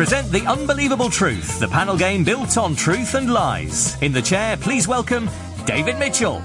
Present 0.00 0.32
The 0.32 0.46
Unbelievable 0.46 1.10
Truth, 1.10 1.60
the 1.60 1.68
panel 1.68 1.94
game 1.94 2.24
built 2.24 2.56
on 2.56 2.74
truth 2.74 3.14
and 3.14 3.30
lies. 3.30 4.00
In 4.00 4.12
the 4.12 4.22
chair, 4.22 4.56
please 4.56 4.88
welcome 4.88 5.28
David 5.66 5.98
Mitchell. 5.98 6.40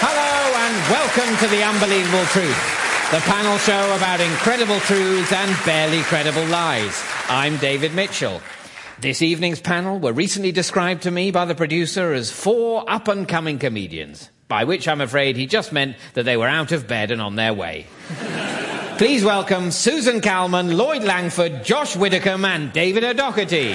Hello 0.00 0.56
and 0.56 0.74
welcome 0.90 1.36
to 1.36 1.48
The 1.48 1.62
Unbelievable 1.62 2.24
Truth, 2.28 2.56
the 3.10 3.20
panel 3.30 3.58
show 3.58 3.94
about 3.94 4.22
incredible 4.22 4.80
truths 4.80 5.30
and 5.30 5.54
barely 5.66 6.00
credible 6.04 6.46
lies. 6.46 7.04
I'm 7.28 7.58
David 7.58 7.94
Mitchell. 7.94 8.40
This 9.02 9.20
evening's 9.20 9.60
panel 9.60 9.98
were 9.98 10.14
recently 10.14 10.50
described 10.50 11.02
to 11.02 11.10
me 11.10 11.30
by 11.30 11.44
the 11.44 11.54
producer 11.54 12.14
as 12.14 12.32
four 12.32 12.90
up 12.90 13.06
and 13.06 13.28
coming 13.28 13.58
comedians, 13.58 14.30
by 14.48 14.64
which 14.64 14.88
I'm 14.88 15.02
afraid 15.02 15.36
he 15.36 15.46
just 15.46 15.74
meant 15.74 15.96
that 16.14 16.22
they 16.22 16.38
were 16.38 16.48
out 16.48 16.72
of 16.72 16.88
bed 16.88 17.10
and 17.10 17.20
on 17.20 17.36
their 17.36 17.52
way. 17.52 17.86
Please 19.00 19.24
welcome 19.24 19.70
Susan 19.70 20.20
Calman, 20.20 20.76
Lloyd 20.76 21.04
Langford, 21.04 21.64
Josh 21.64 21.96
Widdicombe, 21.96 22.44
and 22.44 22.70
David 22.70 23.02
O'Doherty. 23.02 23.68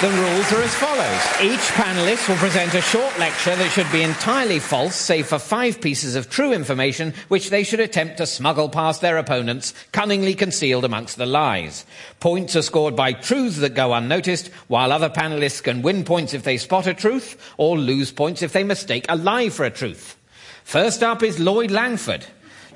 The 0.00 0.10
rules 0.10 0.52
are 0.52 0.60
as 0.60 0.74
follows. 0.74 1.22
Each 1.40 1.60
panelist 1.76 2.28
will 2.28 2.34
present 2.34 2.74
a 2.74 2.80
short 2.80 3.16
lecture 3.16 3.54
that 3.54 3.70
should 3.70 3.92
be 3.92 4.02
entirely 4.02 4.58
false, 4.58 4.96
save 4.96 5.28
for 5.28 5.38
five 5.38 5.80
pieces 5.80 6.16
of 6.16 6.28
true 6.28 6.52
information 6.52 7.14
which 7.28 7.50
they 7.50 7.62
should 7.62 7.78
attempt 7.78 8.16
to 8.16 8.26
smuggle 8.26 8.68
past 8.68 9.00
their 9.00 9.16
opponents, 9.16 9.72
cunningly 9.92 10.34
concealed 10.34 10.84
amongst 10.84 11.16
the 11.16 11.26
lies. 11.26 11.86
Points 12.18 12.56
are 12.56 12.62
scored 12.62 12.96
by 12.96 13.12
truths 13.12 13.58
that 13.58 13.76
go 13.76 13.94
unnoticed, 13.94 14.48
while 14.66 14.90
other 14.90 15.10
panelists 15.10 15.62
can 15.62 15.82
win 15.82 16.02
points 16.02 16.34
if 16.34 16.42
they 16.42 16.56
spot 16.56 16.88
a 16.88 16.92
truth, 16.94 17.54
or 17.56 17.78
lose 17.78 18.10
points 18.10 18.42
if 18.42 18.52
they 18.52 18.64
mistake 18.64 19.06
a 19.08 19.14
lie 19.14 19.48
for 19.48 19.64
a 19.64 19.70
truth. 19.70 20.18
First 20.64 21.02
up 21.02 21.22
is 21.22 21.38
Lloyd 21.38 21.70
Langford. 21.70 22.26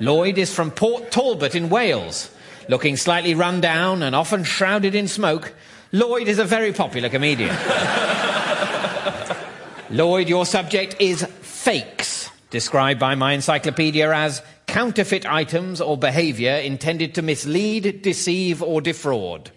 Lloyd 0.00 0.38
is 0.38 0.54
from 0.54 0.70
Port 0.70 1.10
Talbot 1.10 1.54
in 1.54 1.68
Wales. 1.70 2.30
Looking 2.68 2.96
slightly 2.96 3.34
run 3.34 3.60
down 3.60 4.02
and 4.02 4.14
often 4.14 4.44
shrouded 4.44 4.94
in 4.94 5.08
smoke, 5.08 5.54
Lloyd 5.92 6.28
is 6.28 6.38
a 6.38 6.44
very 6.44 6.72
popular 6.72 7.08
comedian. 7.08 7.56
Lloyd, 9.90 10.28
your 10.28 10.44
subject 10.44 10.96
is 10.98 11.24
fakes, 11.40 12.28
described 12.50 12.98
by 12.98 13.14
my 13.14 13.32
encyclopedia 13.32 14.12
as 14.12 14.42
counterfeit 14.66 15.24
items 15.24 15.80
or 15.80 15.96
behaviour 15.96 16.56
intended 16.56 17.14
to 17.14 17.22
mislead, 17.22 18.02
deceive, 18.02 18.62
or 18.62 18.80
defraud. 18.80 19.52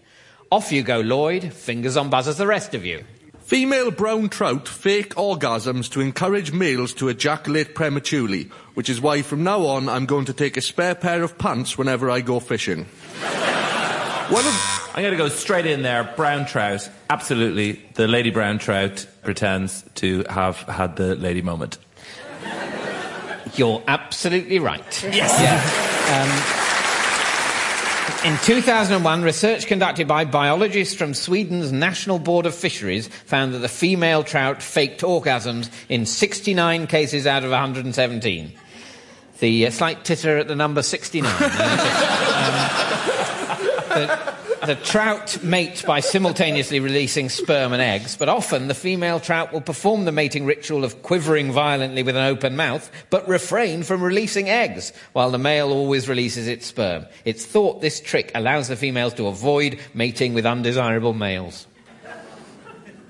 Off 0.51 0.71
you 0.71 0.83
go, 0.83 0.99
Lloyd. 0.99 1.51
Fingers 1.51 1.97
on 1.97 2.09
buzzers, 2.09 2.37
the 2.37 2.47
rest 2.47 2.73
of 2.75 2.85
you. 2.85 3.03
Female 3.49 3.89
brown 3.89 4.29
trout 4.29 4.67
fake 4.67 5.15
orgasms 5.15 5.89
to 5.89 6.01
encourage 6.01 6.53
males 6.53 6.93
to 6.93 7.07
ejaculate 7.07 7.73
prematurely, 7.73 8.43
which 8.75 8.91
is 8.91 9.01
why 9.01 9.23
from 9.23 9.43
now 9.43 9.65
on 9.65 9.89
I'm 9.89 10.05
going 10.05 10.25
to 10.25 10.33
take 10.33 10.55
a 10.55 10.61
spare 10.61 10.93
pair 10.93 11.23
of 11.23 11.35
pants 11.39 11.75
whenever 11.75 12.11
I 12.11 12.21
go 12.21 12.39
fishing. 12.39 12.85
One 12.85 14.45
of, 14.45 14.91
I'm 14.93 15.01
going 15.01 15.13
to 15.13 15.17
go 15.17 15.29
straight 15.29 15.65
in 15.65 15.81
there. 15.81 16.13
Brown 16.15 16.45
trout. 16.45 16.87
Absolutely. 17.09 17.83
The 17.95 18.07
lady 18.07 18.29
brown 18.29 18.59
trout 18.59 19.07
pretends 19.23 19.83
to 19.95 20.25
have 20.29 20.57
had 20.57 20.95
the 20.95 21.15
lady 21.15 21.41
moment. 21.41 21.79
You're 23.55 23.81
absolutely 23.87 24.59
right. 24.59 25.03
Yes. 25.11 25.41
Yeah. 25.41 26.59
Um, 26.61 26.68
in 28.25 28.37
2001, 28.39 29.21
research 29.21 29.67
conducted 29.67 30.07
by 30.07 30.25
biologists 30.25 30.93
from 30.93 31.13
Sweden's 31.13 31.71
National 31.71 32.19
Board 32.19 32.45
of 32.45 32.53
Fisheries 32.53 33.07
found 33.07 33.53
that 33.53 33.59
the 33.59 33.69
female 33.69 34.23
trout 34.23 34.61
faked 34.61 35.01
orgasms 35.01 35.69
in 35.87 36.05
69 36.05 36.87
cases 36.87 37.25
out 37.25 37.43
of 37.43 37.51
117. 37.51 38.51
The 39.39 39.67
uh, 39.67 39.71
slight 39.71 40.03
titter 40.03 40.37
at 40.37 40.49
the 40.49 40.55
number 40.55 40.81
69. 40.81 41.31
the, 43.89 44.38
the 44.65 44.75
trout 44.75 45.41
mate 45.43 45.83
by 45.85 45.99
simultaneously 45.99 46.79
releasing 46.79 47.29
sperm 47.29 47.73
and 47.73 47.81
eggs, 47.81 48.15
but 48.17 48.29
often 48.29 48.67
the 48.67 48.73
female 48.73 49.19
trout 49.19 49.53
will 49.53 49.61
perform 49.61 50.05
the 50.05 50.11
mating 50.11 50.45
ritual 50.45 50.83
of 50.83 51.01
quivering 51.01 51.51
violently 51.51 52.03
with 52.03 52.15
an 52.15 52.25
open 52.25 52.55
mouth, 52.55 52.89
but 53.09 53.27
refrain 53.27 53.83
from 53.83 54.03
releasing 54.03 54.49
eggs, 54.49 54.93
while 55.13 55.31
the 55.31 55.37
male 55.37 55.71
always 55.71 56.09
releases 56.09 56.47
its 56.47 56.65
sperm. 56.65 57.05
It's 57.25 57.45
thought 57.45 57.81
this 57.81 57.99
trick 57.99 58.31
allows 58.35 58.67
the 58.67 58.75
females 58.75 59.13
to 59.15 59.27
avoid 59.27 59.79
mating 59.93 60.33
with 60.33 60.45
undesirable 60.45 61.13
males. 61.13 61.67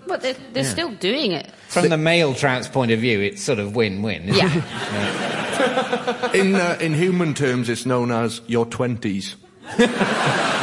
But 0.07 0.21
they're, 0.21 0.35
they're 0.53 0.63
yeah. 0.63 0.69
still 0.69 0.91
doing 0.95 1.33
it. 1.33 1.51
From 1.67 1.89
the 1.89 1.97
male 1.97 2.33
trout's 2.33 2.67
point 2.67 2.91
of 2.91 2.99
view, 2.99 3.21
it's 3.21 3.43
sort 3.43 3.59
of 3.59 3.75
win-win. 3.75 4.27
Yeah. 4.27 4.53
yeah. 4.55 6.31
in, 6.33 6.55
uh, 6.55 6.77
in 6.81 6.93
human 6.93 7.35
terms, 7.35 7.69
it's 7.69 7.85
known 7.85 8.11
as 8.11 8.41
your 8.47 8.65
20s. 8.65 9.35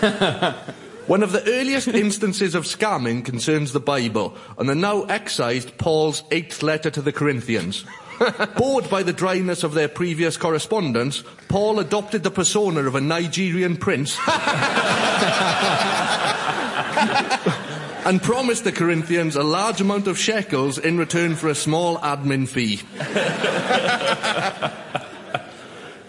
One 1.06 1.22
of 1.22 1.32
the 1.32 1.42
earliest 1.46 1.88
instances 1.88 2.54
of 2.54 2.64
scamming 2.64 3.24
concerns 3.24 3.72
the 3.72 3.80
Bible 3.80 4.34
and 4.58 4.68
the 4.68 4.74
now 4.74 5.02
excised 5.02 5.76
Paul's 5.76 6.22
eighth 6.30 6.62
letter 6.62 6.90
to 6.90 7.02
the 7.02 7.12
Corinthians. 7.12 7.84
Bored 8.56 8.88
by 8.88 9.02
the 9.02 9.12
dryness 9.12 9.62
of 9.62 9.74
their 9.74 9.88
previous 9.88 10.36
correspondence, 10.36 11.22
Paul 11.48 11.80
adopted 11.80 12.22
the 12.22 12.30
persona 12.30 12.84
of 12.84 12.94
a 12.94 13.00
Nigerian 13.00 13.76
prince 13.76 14.16
and 18.06 18.22
promised 18.22 18.64
the 18.64 18.72
Corinthians 18.72 19.36
a 19.36 19.42
large 19.42 19.80
amount 19.80 20.06
of 20.06 20.18
shekels 20.18 20.78
in 20.78 20.96
return 20.96 21.34
for 21.34 21.48
a 21.48 21.54
small 21.54 21.98
admin 21.98 22.48
fee. 22.48 22.80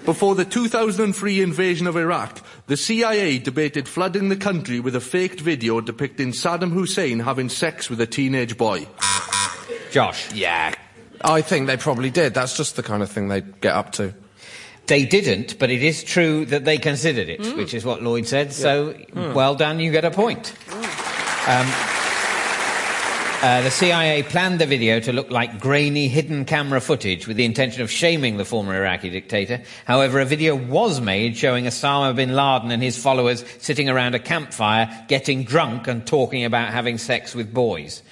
Before 0.06 0.34
the 0.34 0.46
2003 0.46 1.42
invasion 1.42 1.86
of 1.86 1.96
Iraq, 1.96 2.40
the 2.66 2.76
CIA 2.76 3.38
debated 3.38 3.88
flooding 3.88 4.30
the 4.30 4.36
country 4.36 4.80
with 4.80 4.96
a 4.96 5.00
faked 5.00 5.40
video 5.40 5.80
depicting 5.80 6.32
Saddam 6.32 6.72
Hussein 6.72 7.20
having 7.20 7.50
sex 7.50 7.90
with 7.90 8.02
a 8.02 8.08
teenage 8.08 8.58
boy. 8.58 8.88
Josh. 9.92 10.34
Yeah, 10.34 10.74
I 11.24 11.42
think 11.42 11.68
they 11.68 11.78
probably 11.78 12.10
did. 12.10 12.34
That's 12.34 12.58
just 12.58 12.76
the 12.76 12.84
kind 12.84 13.04
of 13.04 13.12
thing 13.12 13.28
they 13.28 13.42
get 13.42 13.74
up 13.74 13.92
to. 13.94 14.14
They 14.88 15.06
didn't, 15.06 15.60
but 15.60 15.70
it 15.70 15.84
is 15.84 16.04
true 16.04 16.46
that 16.48 16.66
they 16.66 16.78
considered 16.78 17.30
it, 17.30 17.42
mm. 17.42 17.56
which 17.56 17.74
is 17.74 17.86
what 17.86 18.02
Lloyd 18.02 18.28
said. 18.28 18.48
Yeah. 18.48 18.54
So, 18.54 18.94
mm. 18.94 19.34
well 19.34 19.56
done, 19.56 19.80
you 19.80 19.92
get 19.92 20.04
a 20.04 20.12
point. 20.12 20.54
Mm. 20.68 21.62
Um, 21.62 22.01
uh, 23.42 23.62
the 23.62 23.72
CIA 23.72 24.22
planned 24.22 24.60
the 24.60 24.68
video 24.68 25.00
to 25.00 25.12
look 25.12 25.32
like 25.32 25.60
grainy 25.60 26.08
hidden 26.08 26.46
camera 26.46 26.80
footage 26.80 27.28
with 27.28 27.38
the 27.38 27.46
intention 27.46 27.82
of 27.82 27.90
shaming 27.90 28.38
the 28.38 28.46
former 28.46 28.76
Iraqi 28.76 29.10
dictator. 29.10 29.62
However, 29.86 30.20
a 30.20 30.26
video 30.26 30.56
was 30.56 31.02
made 31.02 31.36
showing 31.36 31.66
Osama 31.66 32.16
bin 32.16 32.36
Laden 32.36 32.70
and 32.70 32.84
his 32.84 33.02
followers 33.02 33.44
sitting 33.58 33.90
around 33.90 34.14
a 34.14 34.20
campfire, 34.20 35.06
getting 35.08 35.44
drunk 35.44 35.88
and 35.88 36.06
talking 36.06 36.46
about 36.46 36.72
having 36.72 37.00
sex 37.00 37.34
with 37.34 37.52
boys. 37.52 38.04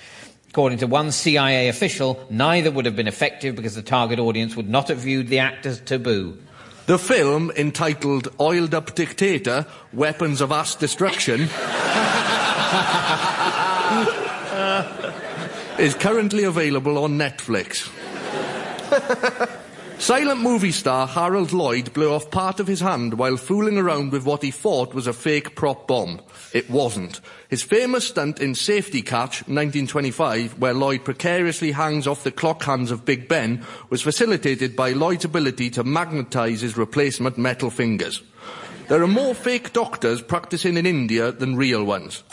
According 0.50 0.80
to 0.80 0.88
one 0.88 1.12
CIA 1.12 1.68
official, 1.70 2.20
neither 2.32 2.72
would 2.72 2.86
have 2.86 2.96
been 2.96 3.08
effective 3.08 3.56
because 3.56 3.76
the 3.76 3.84
target 3.84 4.18
audience 4.18 4.56
would 4.56 4.70
not 4.70 4.88
have 4.88 4.98
viewed 4.98 5.28
the 5.28 5.40
act 5.40 5.68
as 5.68 5.80
taboo. 5.80 6.40
The 6.88 6.98
film, 6.98 7.52
entitled 7.56 8.30
Oiled 8.40 8.74
Up 8.74 8.96
Dictator 8.96 9.68
Weapons 9.94 10.42
of 10.42 10.52
Ass 10.52 10.74
Destruction, 10.74 11.42
is 15.80 15.96
currently 15.96 16.44
available 16.44 16.98
on 16.98 17.18
Netflix. 17.18 17.90
Silent 20.00 20.42
movie 20.42 20.72
star 20.72 21.08
Harold 21.08 21.54
Lloyd 21.54 21.94
blew 21.94 22.14
off 22.14 22.32
part 22.32 22.60
of 22.60 22.68
his 22.68 22.80
hand 22.80 23.14
while 23.14 23.38
fooling 23.38 23.78
around 23.78 24.12
with 24.12 24.26
what 24.26 24.42
he 24.42 24.52
thought 24.52 24.94
was 24.94 25.08
a 25.08 25.14
fake 25.14 25.56
prop 25.56 25.88
bomb. 25.88 26.22
It 26.54 26.70
wasn't. 26.70 27.22
His 27.50 27.64
famous 27.64 28.08
stunt 28.08 28.40
in 28.40 28.56
Safety 28.56 29.02
Catch, 29.02 29.42
1925, 29.48 30.60
where 30.60 30.74
Lloyd 30.74 31.04
precariously 31.04 31.72
hangs 31.72 32.08
off 32.08 32.24
the 32.24 32.32
clock 32.32 32.64
hands 32.64 32.92
of 32.92 33.06
Big 33.06 33.28
Ben, 33.28 33.66
was 33.90 34.02
facilitated 34.02 34.76
by 34.76 34.92
Lloyd's 34.92 35.26
ability 35.26 35.70
to 35.72 35.84
magnetize 35.84 36.62
his 36.62 36.78
replacement 36.78 37.38
metal 37.38 37.70
fingers. 37.70 38.22
There 38.88 39.02
are 39.02 39.08
more 39.08 39.36
fake 39.36 39.74
doctors 39.74 40.22
practicing 40.22 40.78
in 40.78 40.86
India 40.86 41.32
than 41.32 41.56
real 41.56 41.84
ones. 41.84 42.24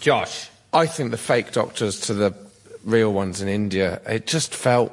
Josh. 0.00 0.50
I 0.72 0.86
think 0.86 1.10
the 1.10 1.16
fake 1.16 1.52
doctors 1.52 2.00
to 2.00 2.14
the 2.14 2.45
real 2.86 3.12
ones 3.12 3.42
in 3.42 3.48
India, 3.48 4.00
it 4.06 4.26
just 4.26 4.54
felt. 4.54 4.92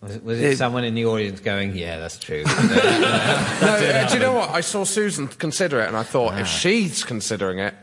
Was 0.00 0.16
it, 0.16 0.24
was 0.24 0.40
it, 0.40 0.52
it 0.52 0.56
someone 0.56 0.82
in 0.84 0.94
the 0.94 1.04
audience 1.04 1.40
going, 1.40 1.76
"Yeah, 1.76 1.98
that's 1.98 2.18
true"? 2.18 2.42
no, 2.46 2.52
uh, 2.52 4.08
do 4.08 4.14
you 4.14 4.20
know 4.20 4.32
what? 4.32 4.50
I 4.50 4.62
saw 4.62 4.84
Susan 4.84 5.28
consider 5.28 5.80
it, 5.80 5.88
and 5.88 5.96
I 5.96 6.02
thought, 6.02 6.32
ah. 6.32 6.40
if 6.40 6.48
she's 6.48 7.04
considering 7.04 7.58
it, 7.58 7.74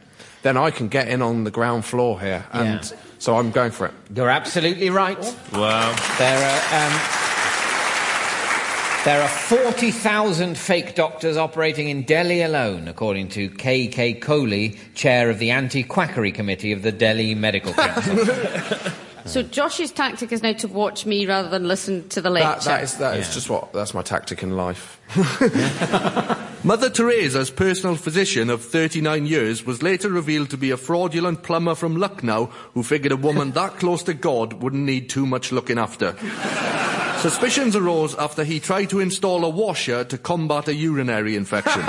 then 0.42 0.58
I 0.58 0.72
can 0.72 0.88
get 0.88 1.08
in 1.08 1.22
on 1.22 1.44
the 1.44 1.52
ground 1.52 1.86
floor 1.86 2.20
here, 2.20 2.46
and 2.52 2.82
yeah. 2.82 2.98
so 3.20 3.38
I'm 3.38 3.52
going 3.52 3.72
for 3.72 3.86
it. 3.86 3.94
You're 4.14 4.30
absolutely 4.30 4.90
right. 4.90 5.20
Wow. 5.54 5.96
There 6.18 6.38
are. 6.38 6.92
Um, 6.92 7.24
there 9.06 9.22
are 9.22 9.30
40,000 9.30 10.58
fake 10.58 10.94
doctors 10.94 11.38
operating 11.38 11.88
in 11.88 12.02
Delhi 12.02 12.42
alone, 12.42 12.90
according 12.90 13.30
to 13.30 13.50
K.K. 13.50 14.16
Kohli, 14.16 14.78
chair 14.96 15.30
of 15.30 15.40
the 15.40 15.52
Anti 15.52 15.84
Quackery 15.84 16.34
Committee 16.34 16.74
of 16.74 16.82
the 16.82 16.92
Delhi 16.92 17.34
Medical 17.34 17.72
Council. 17.72 18.94
So 19.28 19.44
Josh's 19.44 19.92
tactic 19.92 20.32
is 20.32 20.42
now 20.42 20.54
to 20.54 20.68
watch 20.68 21.06
me 21.06 21.26
rather 21.26 21.50
than 21.50 21.68
listen 21.68 22.08
to 22.10 22.22
the 22.22 22.30
That, 22.30 22.34
lecture. 22.34 22.70
that 22.70 22.84
is 22.84 22.94
that 22.98 23.18
is 23.18 23.28
Yeah. 23.28 23.34
just 23.34 23.50
what 23.50 23.74
that's 23.74 23.94
my 23.94 24.02
tactic 24.02 24.42
in 24.44 24.56
life. 24.56 25.00
Mother 26.64 26.90
Teresa's 26.90 27.50
personal 27.50 27.96
physician 27.96 28.50
of 28.50 28.64
39 28.64 29.26
years 29.26 29.66
was 29.66 29.84
later 29.84 30.10
revealed 30.10 30.50
to 30.50 30.58
be 30.58 30.72
a 30.72 30.78
fraudulent 30.78 31.44
plumber 31.44 31.76
from 31.76 31.96
Lucknow 31.98 32.46
who 32.74 32.84
figured 32.84 33.12
a 33.12 33.18
woman 33.18 33.52
that 33.52 33.78
close 33.78 34.04
to 34.04 34.14
God 34.14 34.54
wouldn't 34.54 34.84
need 34.84 35.10
too 35.10 35.26
much 35.26 35.52
looking 35.52 35.78
after. 35.78 36.16
Suspicions 37.20 37.76
arose 37.76 38.16
after 38.16 38.44
he 38.44 38.60
tried 38.60 38.90
to 38.92 39.00
install 39.00 39.44
a 39.44 39.50
washer 39.50 40.04
to 40.04 40.18
combat 40.18 40.68
a 40.68 40.74
urinary 40.76 41.36
infection. 41.36 41.82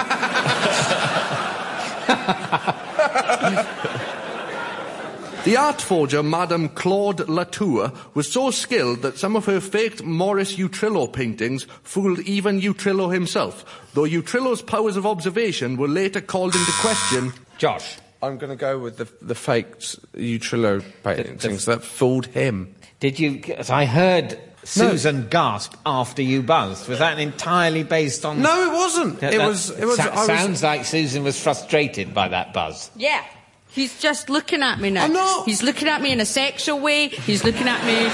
The 5.45 5.57
art 5.57 5.81
forger, 5.81 6.23
Madame 6.23 6.69
Claude 6.69 7.27
Latour, 7.29 7.93
was 8.13 8.31
so 8.31 8.51
skilled 8.51 9.01
that 9.03 9.17
some 9.17 9.35
of 9.35 9.47
her 9.47 9.61
faked 9.61 10.03
Maurice 10.03 10.57
Utrillo 10.57 11.11
paintings 11.11 11.65
fooled 11.83 12.19
even 12.21 12.61
Utrillo 12.61 13.11
himself, 13.13 13.65
though 13.95 14.03
Utrillo's 14.03 14.61
powers 14.61 14.97
of 14.97 15.07
observation 15.07 15.77
were 15.79 15.89
later 15.89 16.21
called 16.21 16.55
into 16.55 16.73
question. 16.81 17.33
Josh. 17.57 17.97
I'm 18.21 18.37
going 18.37 18.51
to 18.51 18.57
go 18.57 18.79
with 18.81 18.97
the 18.99 19.09
the 19.23 19.37
faked 19.37 19.97
Utrillo 20.15 20.83
paintings 21.05 21.65
that 21.67 21.83
fooled 21.85 22.27
him. 22.27 22.75
Did 23.01 23.19
you? 23.21 23.41
'cause 23.41 23.71
I 23.71 23.85
heard 23.85 24.39
Susan 24.65 25.29
gasp 25.31 25.75
after 25.87 26.21
you 26.21 26.43
buzzed. 26.43 26.89
Was 26.89 26.99
that 26.99 27.19
entirely 27.21 27.85
based 27.85 28.25
on? 28.27 28.43
No, 28.43 28.65
it 28.71 28.73
wasn't. 28.77 29.21
That- 29.21 29.35
it 29.35 29.39
that 29.39 29.47
was. 29.49 29.71
It 29.71 29.85
was. 29.87 29.97
sa- 29.97 30.09
I 30.09 30.17
was 30.17 30.27
sounds 30.27 30.63
like 30.65 30.85
Susan 30.85 31.23
was 31.23 31.41
frustrated 31.41 32.13
by 32.13 32.27
that 32.29 32.53
buzz. 32.53 32.91
Yeah. 32.97 33.23
He's 33.71 33.99
just 34.01 34.29
looking 34.31 34.63
at 34.63 34.81
me 34.81 34.91
now. 34.91 35.05
I'm 35.05 35.13
not. 35.13 35.45
He's 35.47 35.63
looking 35.63 35.89
at 35.89 36.01
me 36.03 36.11
in 36.13 36.21
a 36.21 36.27
sexual 36.27 36.81
way. 36.81 37.09
He's 37.09 37.45
looking 37.45 37.69
at 37.69 37.85
me. 37.85 38.09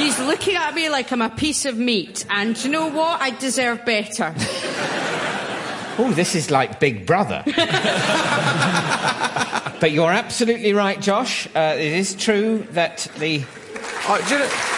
He's 0.00 0.18
looking 0.18 0.54
at 0.56 0.74
me 0.74 0.88
like 0.88 1.10
I'm 1.12 1.22
a 1.22 1.30
piece 1.30 1.64
of 1.64 1.76
meat. 1.76 2.24
And 2.30 2.54
do 2.54 2.62
you 2.62 2.70
know 2.70 2.88
what? 2.88 3.20
I 3.20 3.30
deserve 3.30 3.84
better. 3.84 4.34
Oh, 6.00 6.12
this 6.12 6.36
is 6.36 6.48
like 6.48 6.78
Big 6.78 7.06
Brother. 7.06 7.42
but 9.80 9.90
you're 9.90 10.12
absolutely 10.12 10.72
right, 10.72 11.00
Josh. 11.00 11.48
Uh, 11.56 11.74
it 11.76 11.92
is 11.92 12.14
true 12.14 12.58
that 12.70 13.08
the 13.18 13.42
I, 14.06 14.20
do 14.28 14.34
you 14.34 14.38
know- 14.38 14.77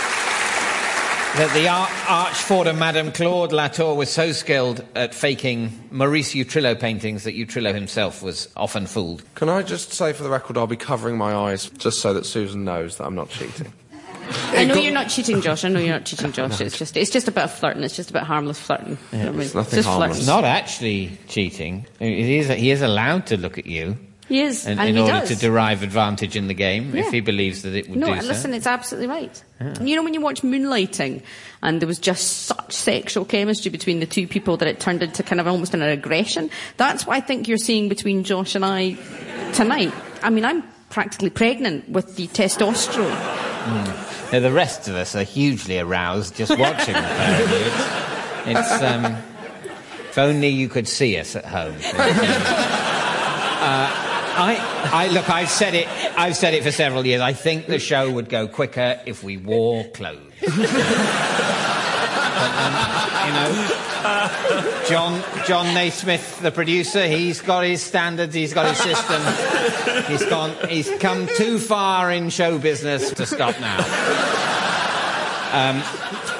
that 1.36 1.54
the 1.54 1.68
ar- 1.68 1.86
archforder 2.26 2.76
Madame 2.76 3.12
Claude 3.12 3.52
Latour 3.52 3.94
was 3.94 4.10
so 4.10 4.32
skilled 4.32 4.84
at 4.96 5.14
faking 5.14 5.70
Maurice 5.90 6.34
Utrillo 6.34 6.78
paintings 6.78 7.24
that 7.24 7.36
Utrillo 7.36 7.72
himself 7.72 8.22
was 8.22 8.48
often 8.56 8.86
fooled. 8.86 9.22
can 9.36 9.48
I 9.48 9.62
just 9.62 9.92
say 9.92 10.12
for 10.12 10.22
the 10.24 10.28
record, 10.28 10.58
I'll 10.58 10.66
be 10.66 10.76
covering 10.76 11.16
my 11.16 11.32
eyes 11.32 11.70
just 11.70 12.00
so 12.00 12.12
that 12.14 12.26
Susan 12.26 12.64
knows 12.64 12.96
that 12.96 13.04
I'm 13.04 13.14
not 13.14 13.30
cheating. 13.30 13.72
I 14.50 14.64
know 14.64 14.74
you're 14.74 14.92
not 14.92 15.08
cheating, 15.08 15.40
Josh. 15.40 15.64
I 15.64 15.68
know 15.68 15.80
you're 15.80 15.94
not 15.94 16.04
cheating, 16.04 16.32
Josh. 16.32 16.60
It's 16.60 16.78
just, 16.78 16.96
it's 16.96 17.10
just 17.10 17.26
about 17.26 17.50
flirting. 17.50 17.82
It's 17.82 17.96
just 17.96 18.10
about 18.10 18.26
harmless 18.26 18.58
flirting. 18.60 18.98
You 19.12 19.18
know 19.18 19.24
what 19.26 19.28
I 19.28 19.32
mean? 19.32 19.40
it's 19.40 19.54
nothing 19.54 19.76
just 19.76 19.88
harmless. 19.88 20.18
It's 20.18 20.26
not 20.26 20.44
actually 20.44 21.18
cheating. 21.26 21.86
It 22.00 22.12
is, 22.12 22.48
he 22.48 22.70
is 22.70 22.82
allowed 22.82 23.26
to 23.26 23.36
look 23.36 23.58
at 23.58 23.66
you 23.66 23.96
He 24.30 24.40
is, 24.40 24.64
in, 24.64 24.78
and 24.78 24.88
in 24.88 24.96
order 24.98 25.12
does. 25.20 25.28
to 25.30 25.36
derive 25.36 25.82
advantage 25.82 26.36
in 26.36 26.46
the 26.46 26.54
game 26.54 26.94
Yeah. 26.94 27.02
if 27.04 27.10
he 27.12 27.20
believes 27.20 27.60
that 27.62 27.74
it 27.74 27.88
would 27.90 27.98
No, 27.98 28.06
do 28.06 28.12
and 28.14 28.22
so. 28.22 28.28
listen, 28.28 28.54
it's 28.54 28.66
absolutely 28.66 29.08
right. 29.08 29.42
You 29.82 29.96
know 29.96 30.02
when 30.02 30.14
you 30.14 30.20
watch 30.22 30.40
Moonlighting 30.42 31.20
and 31.62 31.82
there 31.82 31.86
was 31.86 31.98
just 31.98 32.44
such 32.46 32.72
sexual 32.72 33.26
chemistry 33.26 33.70
between 33.70 34.00
the 34.00 34.06
two 34.06 34.26
people 34.26 34.56
that 34.56 34.68
it 34.68 34.80
turned 34.80 35.02
into 35.02 35.22
kind 35.22 35.38
of 35.40 35.46
almost 35.46 35.74
an 35.74 35.82
aggression? 35.82 36.48
That's 36.78 37.06
what 37.06 37.16
I 37.16 37.20
think 37.20 37.46
you're 37.48 37.58
seeing 37.58 37.88
between 37.90 38.24
Josh 38.24 38.54
and 38.54 38.64
I 38.64 38.96
tonight. 39.52 39.92
I 40.22 40.30
mean, 40.30 40.44
I'm 40.46 40.62
practically 40.88 41.28
pregnant 41.30 41.88
with 41.90 42.16
the 42.16 42.28
testosterone. 42.28 43.10
Now, 44.32 44.38
the 44.40 44.52
rest 44.52 44.88
of 44.88 44.94
us 44.94 45.14
are 45.16 45.24
hugely 45.24 45.78
aroused 45.78 46.36
just 46.36 46.50
watching 46.58 46.94
the 46.94 47.00
pair 47.00 47.42
of 47.44 47.50
you. 47.50 48.52
It's, 48.52 48.72
it's, 48.72 48.82
um, 48.82 49.04
if 50.08 50.16
only 50.18 50.48
you 50.48 50.68
could 50.68 50.86
see 50.88 51.18
us 51.18 51.34
at 51.36 51.44
home. 51.44 51.74
Uh, 53.62 53.99
I, 54.32 54.88
I 54.92 55.08
look. 55.08 55.28
I've 55.28 55.50
said 55.50 55.74
it. 55.74 55.88
I've 56.18 56.36
said 56.36 56.54
it 56.54 56.62
for 56.62 56.70
several 56.70 57.04
years. 57.06 57.20
I 57.20 57.32
think 57.32 57.66
the 57.66 57.78
show 57.78 58.10
would 58.10 58.28
go 58.28 58.48
quicker 58.48 59.00
if 59.06 59.22
we 59.22 59.36
wore 59.36 59.84
clothes. 59.88 60.20
But, 62.40 62.52
um, 62.56 63.26
you 63.26 63.32
know, 63.34 64.84
Jon 64.88 65.22
Jon 65.46 65.74
Naismith, 65.74 66.40
the 66.40 66.50
producer, 66.50 67.06
he's 67.06 67.42
got 67.42 67.64
his 67.64 67.82
standards. 67.82 68.34
He's 68.34 68.54
got 68.54 68.66
his 68.66 68.78
system. 68.78 69.20
He's 70.06 70.24
gone. 70.24 70.54
He's 70.68 70.90
come 71.00 71.28
too 71.36 71.58
far 71.58 72.10
in 72.10 72.30
show 72.30 72.58
business 72.58 73.10
to 73.12 73.26
stop 73.26 73.60
now. 73.60 73.76
Um, 75.52 75.82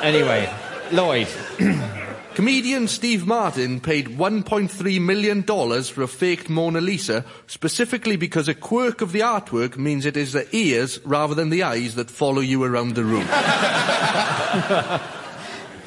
anyway, 0.02 0.50
Lloyd. 0.90 1.28
Comedian 2.40 2.88
Steve 2.88 3.26
Martin 3.26 3.80
paid 3.80 4.16
$1.3 4.16 5.00
million 5.02 5.42
for 5.42 6.02
a 6.02 6.08
faked 6.08 6.48
Mona 6.48 6.80
Lisa, 6.80 7.22
specifically 7.46 8.16
because 8.16 8.48
a 8.48 8.54
quirk 8.54 9.02
of 9.02 9.12
the 9.12 9.20
artwork 9.20 9.76
means 9.76 10.06
it 10.06 10.16
is 10.16 10.32
the 10.32 10.48
ears 10.56 11.04
rather 11.04 11.34
than 11.34 11.50
the 11.50 11.62
eyes 11.62 11.96
that 11.96 12.10
follow 12.10 12.40
you 12.40 12.64
around 12.64 12.94
the 12.94 13.04
room. 13.04 13.26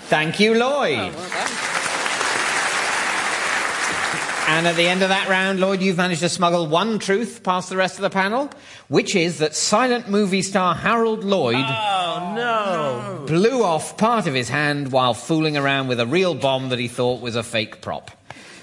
Thank 0.10 0.40
you, 0.40 0.54
Lloyd. 0.54 1.12
Oh, 1.16 1.43
And 4.46 4.68
at 4.68 4.76
the 4.76 4.88
end 4.88 5.02
of 5.04 5.10
that 5.10 5.30
round, 5.30 5.60
Lloyd, 5.60 5.82
you've 5.82 5.98
managed 5.98 6.20
to 6.22 6.30
smuggle 6.30 6.68
one 6.68 7.00
truth 7.00 7.44
past 7.44 7.70
the 7.70 7.78
rest 7.78 7.96
of 7.96 8.02
the 8.02 8.10
panel, 8.10 8.50
which 8.88 9.16
is 9.16 9.40
that 9.40 9.56
silent 9.56 10.10
movie 10.10 10.42
star 10.42 10.76
Harold 10.76 11.24
Lloyd 11.24 11.56
Oh, 11.58 12.34
no. 12.36 13.26
blew 13.26 13.64
off 13.64 13.98
part 13.98 14.28
of 14.28 14.34
his 14.34 14.50
hand 14.50 14.92
while 14.92 15.14
fooling 15.14 15.58
around 15.58 15.88
with 15.88 16.00
a 16.00 16.06
real 16.06 16.36
bomb 16.36 16.70
that 16.70 16.80
he 16.80 16.88
thought 16.88 17.22
was 17.22 17.36
a 17.36 17.44
fake 17.44 17.82
prop. 17.82 18.12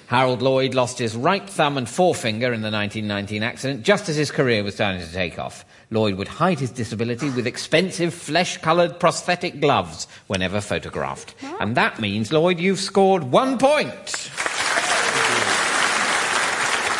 Harold 0.07 0.43
Lloyd 0.43 0.75
lost 0.75 0.99
his 0.99 1.15
right 1.17 1.49
thumb 1.49 1.79
and 1.79 1.89
forefinger 1.89 2.53
in 2.53 2.63
the 2.63 2.71
1919 2.71 3.43
accident 3.43 3.83
just 3.83 4.09
as 4.09 4.17
his 4.17 4.31
career 4.31 4.63
was 4.63 4.75
starting 4.75 5.01
to 5.01 5.13
take 5.13 5.39
off. 5.39 5.65
Lloyd 5.91 6.15
would 6.17 6.29
hide 6.29 6.59
his 6.59 6.71
disability 6.71 7.31
with 7.31 7.47
expensive 7.47 8.13
flesh-coloured 8.13 8.99
prosthetic 9.01 9.61
gloves 9.61 10.07
whenever 10.27 10.61
photographed. 10.61 11.35
And 11.61 11.77
that 11.77 12.01
means, 12.01 12.33
Lloyd, 12.33 12.59
you've 12.61 12.81
scored 12.81 13.25
one 13.25 13.57
point. 13.59 14.31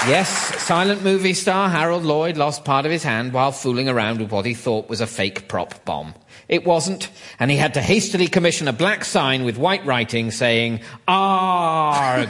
Yes, 0.07 0.31
silent 0.63 1.03
movie 1.03 1.35
star 1.35 1.69
Harold 1.69 2.05
Lloyd 2.05 2.39
lost 2.39 2.65
part 2.65 2.87
of 2.87 2.91
his 2.91 3.03
hand 3.03 3.35
while 3.35 3.53
fooling 3.53 3.87
around 3.87 4.19
with 4.19 4.33
what 4.33 4.47
he 4.47 4.55
thought 4.55 4.89
was 4.89 5.03
a 5.03 5.07
fake 5.07 5.47
prop 5.47 5.85
bomb. 5.85 6.15
It 6.49 6.65
wasn't, 6.65 7.11
and 7.39 7.51
he 7.51 7.59
had 7.59 7.75
to 7.75 7.83
hastily 7.83 8.27
commission 8.27 8.67
a 8.67 8.73
black 8.73 9.05
sign 9.05 9.45
with 9.45 9.59
white 9.59 9.85
writing 9.85 10.31
saying, 10.31 10.81
ARG. 11.07 12.29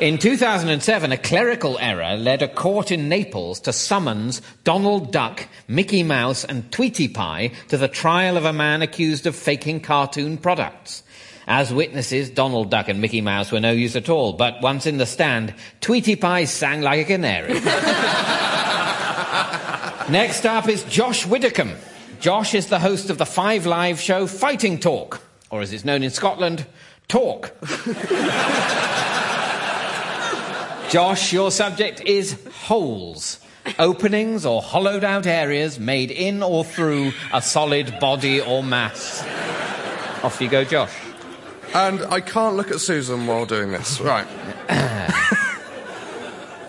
In 0.00 0.18
2007, 0.18 1.12
a 1.12 1.16
clerical 1.16 1.78
error 1.78 2.16
led 2.16 2.42
a 2.42 2.48
court 2.48 2.90
in 2.90 3.08
Naples 3.08 3.60
to 3.60 3.72
summons 3.72 4.42
Donald 4.64 5.12
Duck, 5.12 5.46
Mickey 5.66 6.02
Mouse, 6.02 6.44
and 6.44 6.70
Tweety 6.72 7.08
Pie 7.08 7.52
to 7.68 7.76
the 7.76 7.88
trial 7.88 8.36
of 8.36 8.44
a 8.44 8.52
man 8.52 8.82
accused 8.82 9.26
of 9.26 9.34
faking 9.34 9.80
cartoon 9.80 10.36
products. 10.36 11.04
As 11.50 11.72
witnesses, 11.72 12.28
Donald 12.28 12.70
Duck 12.70 12.90
and 12.90 13.00
Mickey 13.00 13.22
Mouse 13.22 13.50
were 13.50 13.58
no 13.58 13.72
use 13.72 13.96
at 13.96 14.10
all, 14.10 14.34
but 14.34 14.60
once 14.60 14.84
in 14.84 14.98
the 14.98 15.06
stand, 15.06 15.54
Tweety 15.80 16.14
Pie 16.14 16.44
sang 16.44 16.82
like 16.82 17.00
a 17.00 17.04
canary. 17.06 17.54
Next 20.12 20.44
up 20.44 20.68
is 20.68 20.84
Josh 20.84 21.24
Widdicombe. 21.24 21.74
Josh 22.20 22.52
is 22.52 22.66
the 22.66 22.78
host 22.78 23.08
of 23.08 23.16
the 23.16 23.24
Five 23.24 23.64
Live 23.64 23.98
show 23.98 24.26
Fighting 24.26 24.78
Talk, 24.78 25.22
or 25.48 25.62
as 25.62 25.72
it's 25.72 25.86
known 25.86 26.02
in 26.02 26.10
Scotland, 26.10 26.66
Talk. 27.08 27.54
Josh, 30.90 31.32
your 31.32 31.50
subject 31.50 32.02
is 32.02 32.36
holes. 32.52 33.40
Openings 33.78 34.44
or 34.44 34.60
hollowed 34.60 35.02
out 35.02 35.26
areas 35.26 35.80
made 35.80 36.10
in 36.10 36.42
or 36.42 36.62
through 36.62 37.12
a 37.32 37.40
solid 37.40 37.98
body 38.00 38.42
or 38.42 38.62
mass. 38.62 39.22
Off 40.22 40.42
you 40.42 40.50
go, 40.50 40.64
Josh. 40.64 40.92
And 41.74 42.02
I 42.06 42.20
can't 42.20 42.56
look 42.56 42.70
at 42.70 42.80
Susan 42.80 43.26
while 43.26 43.46
doing 43.46 43.70
this. 43.72 44.00
Right. 44.00 44.26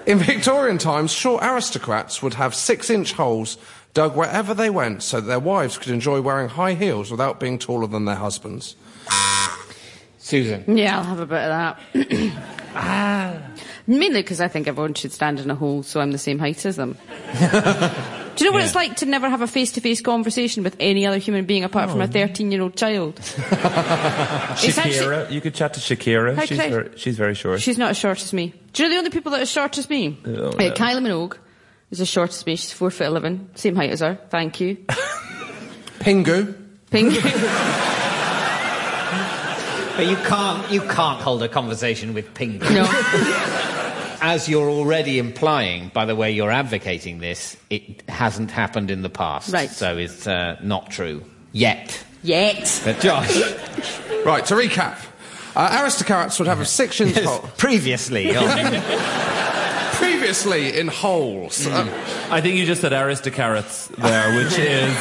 In 0.05 0.17
Victorian 0.17 0.77
times, 0.79 1.11
short 1.11 1.43
aristocrats 1.43 2.23
would 2.23 2.33
have 2.33 2.55
six 2.55 2.89
inch 2.89 3.13
holes 3.13 3.57
dug 3.93 4.15
wherever 4.15 4.53
they 4.53 4.69
went 4.69 5.03
so 5.03 5.21
that 5.21 5.27
their 5.27 5.39
wives 5.39 5.77
could 5.77 5.91
enjoy 5.91 6.19
wearing 6.21 6.49
high 6.49 6.73
heels 6.73 7.11
without 7.11 7.39
being 7.39 7.59
taller 7.59 7.87
than 7.87 8.05
their 8.05 8.15
husbands. 8.15 8.75
Susan. 10.17 10.63
Yeah, 10.77 10.97
I'll 10.97 11.03
have 11.03 11.19
a 11.19 11.25
bit 11.25 11.39
of 11.39 11.49
that. 11.49 11.79
ah. 12.75 13.41
Mainly 13.87 14.21
because 14.21 14.39
I 14.41 14.47
think 14.47 14.67
everyone 14.67 14.93
should 14.93 15.11
stand 15.11 15.39
in 15.39 15.49
a 15.49 15.55
hole 15.55 15.81
so 15.81 15.99
I'm 15.99 16.11
the 16.11 16.19
same 16.19 16.37
height 16.37 16.65
as 16.65 16.75
them. 16.75 16.97
Do 18.39 18.45
you 18.45 18.51
know 18.51 18.55
what 18.55 18.63
it's 18.63 18.75
like 18.75 18.95
to 18.97 19.05
never 19.05 19.29
have 19.29 19.41
a 19.41 19.47
face 19.47 19.73
to 19.73 19.81
face 19.81 20.01
conversation 20.01 20.63
with 20.63 20.75
any 20.79 21.05
other 21.05 21.17
human 21.17 21.45
being 21.45 21.63
apart 21.63 21.89
from 21.89 22.01
a 22.01 22.07
13 22.07 22.51
year 22.51 22.61
old 22.61 22.75
child? 22.75 23.19
It's 24.61 24.77
actually- 24.77 24.93
Shakira, 24.93 25.29
you 25.31 25.41
could 25.41 25.53
chat 25.55 25.73
to 25.75 25.79
Shakira. 25.79 26.35
How 26.35 26.45
She's 26.45 26.59
I- 26.59 26.69
very, 26.69 26.97
she's 26.97 27.17
very 27.17 27.35
short. 27.35 27.61
She's 27.61 27.77
not 27.77 27.91
as 27.91 27.97
short 27.97 28.21
as 28.21 28.33
me. 28.33 28.53
Do 28.73 28.83
you 28.83 28.89
know 28.89 28.93
the 28.95 28.97
only 28.99 29.09
people 29.11 29.31
that 29.33 29.39
are 29.39 29.43
as 29.43 29.49
short 29.51 29.77
as 29.77 29.89
me? 29.89 30.17
Oh, 30.25 30.47
Uh. 30.49 30.51
Kylie 30.73 31.01
Minogue, 31.01 31.37
is 31.91 31.99
the 31.99 32.05
shortest 32.05 32.45
me. 32.45 32.55
She's 32.55 32.71
four 32.73 32.91
foot 32.91 33.07
eleven, 33.07 33.49
same 33.55 33.75
height 33.75 33.91
as 33.91 33.99
her. 34.01 34.17
Thank 34.29 34.59
you. 34.61 34.75
Pingu. 35.99 36.55
Pingu. 36.91 37.19
But 39.99 40.07
you 40.07 40.15
can't, 40.15 40.71
you 40.71 40.79
can't 40.79 41.19
hold 41.21 41.43
a 41.43 41.49
conversation 41.49 42.13
with 42.13 42.33
Pingu. 42.33 42.61
no. 42.73 43.75
As 44.21 44.49
you're 44.49 44.69
already 44.69 45.17
implying 45.19 45.89
by 45.89 46.05
the 46.05 46.15
way 46.15 46.31
you're 46.31 46.51
advocating 46.51 47.19
this, 47.19 47.55
it 47.69 48.07
hasn't 48.09 48.51
happened 48.51 48.91
in 48.91 49.01
the 49.01 49.09
past. 49.09 49.51
Right. 49.53 49.69
So 49.69 49.97
it's 49.97 50.27
uh, 50.27 50.57
not 50.61 50.89
true. 50.91 51.23
Yet. 51.51 52.03
Yet. 52.23 52.81
But 52.83 52.99
Josh, 52.99 53.33
Right, 54.25 54.45
to 54.47 54.55
recap. 54.55 54.97
Uh, 55.55 55.69
Aristocarats 55.83 56.37
would 56.39 56.47
have 56.47 56.59
a 56.59 56.65
six 56.65 56.99
inch 57.01 57.17
hole. 57.19 57.39
previously 57.57 58.31
Previously 59.93 60.77
in 60.79 60.87
holes. 60.87 61.65
Um, 61.67 61.89
I 62.29 62.39
think 62.41 62.55
you 62.55 62.65
just 62.65 62.81
said 62.81 62.91
Aristocarats 62.93 63.87
there, 63.95 64.35
which 64.43 64.57
is, 64.57 64.93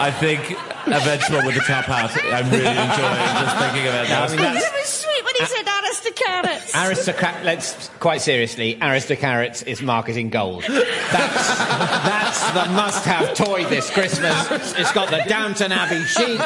I 0.00 0.10
think, 0.10 0.50
a 0.86 1.00
vegetable 1.00 1.46
with 1.46 1.56
a 1.56 1.60
top 1.60 1.84
hat. 1.84 2.10
I'm 2.32 2.50
really 2.50 2.66
enjoying 2.66 3.30
just 3.44 3.56
thinking 3.58 3.86
about 3.86 4.06
that. 4.08 4.22
I 4.26 4.28
mean, 4.30 4.36
that's- 4.42 4.64
It 4.64 4.72
was 4.72 4.88
sweet 4.88 5.24
when 5.24 5.34
he 5.38 5.46
said 5.46 5.62
aristocrats. 5.86 6.74
Aristocrat, 6.74 7.44
let's 7.44 7.88
quite 8.00 8.20
seriously, 8.20 8.76
Aristocarats 8.76 9.66
is 9.66 9.82
marketing 9.82 10.30
gold. 10.30 10.64
That's, 10.64 11.58
that's 11.58 12.50
the 12.52 12.72
must-have 12.72 13.34
toy 13.34 13.64
this 13.66 13.90
Christmas. 13.90 14.50
It's 14.76 14.92
got 14.92 15.10
the 15.10 15.22
Downton 15.28 15.72
Abbey 15.72 16.02
chic. 16.04 16.40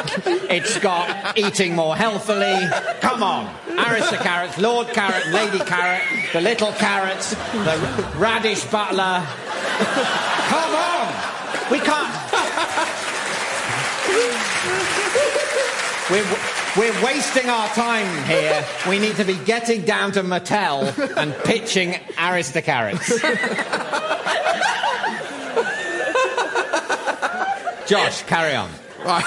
It's 0.49 0.77
got 0.79 1.37
eating 1.37 1.75
more 1.75 1.95
healthily. 1.95 2.67
Come 3.01 3.23
on, 3.23 3.53
Aristocarats, 3.67 4.57
Lord 4.61 4.87
Carrot, 4.89 5.27
Lady 5.27 5.59
Carrot, 5.59 6.01
the 6.33 6.41
little 6.41 6.71
carrots, 6.73 7.31
the 7.33 8.07
radish 8.17 8.63
butler. 8.65 9.25
Come 10.49 10.75
on, 10.75 11.71
we 11.71 11.79
can't. 11.79 12.20
We're, 16.11 16.25
we're 16.75 17.05
wasting 17.05 17.49
our 17.49 17.69
time 17.69 18.25
here. 18.25 18.65
We 18.89 18.99
need 18.99 19.15
to 19.15 19.23
be 19.23 19.35
getting 19.45 19.85
down 19.85 20.11
to 20.13 20.23
Mattel 20.23 20.83
and 21.15 21.33
pitching 21.45 21.93
Aristocarats. 22.17 23.21
Josh, 27.87 28.23
carry 28.23 28.55
on. 28.55 28.69
Right. 29.05 29.23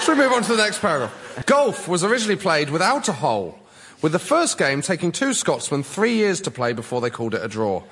Should 0.00 0.16
we 0.16 0.24
move 0.24 0.32
on 0.32 0.42
to 0.44 0.56
the 0.56 0.62
next 0.62 0.80
paragraph? 0.80 1.44
Golf 1.44 1.86
was 1.86 2.02
originally 2.02 2.36
played 2.36 2.70
without 2.70 3.06
a 3.08 3.12
hole, 3.12 3.58
with 4.00 4.12
the 4.12 4.18
first 4.18 4.56
game 4.56 4.80
taking 4.80 5.12
two 5.12 5.34
Scotsmen 5.34 5.82
three 5.82 6.14
years 6.14 6.40
to 6.42 6.50
play 6.50 6.72
before 6.72 7.02
they 7.02 7.10
called 7.10 7.34
it 7.34 7.44
a 7.44 7.48
draw. 7.48 7.82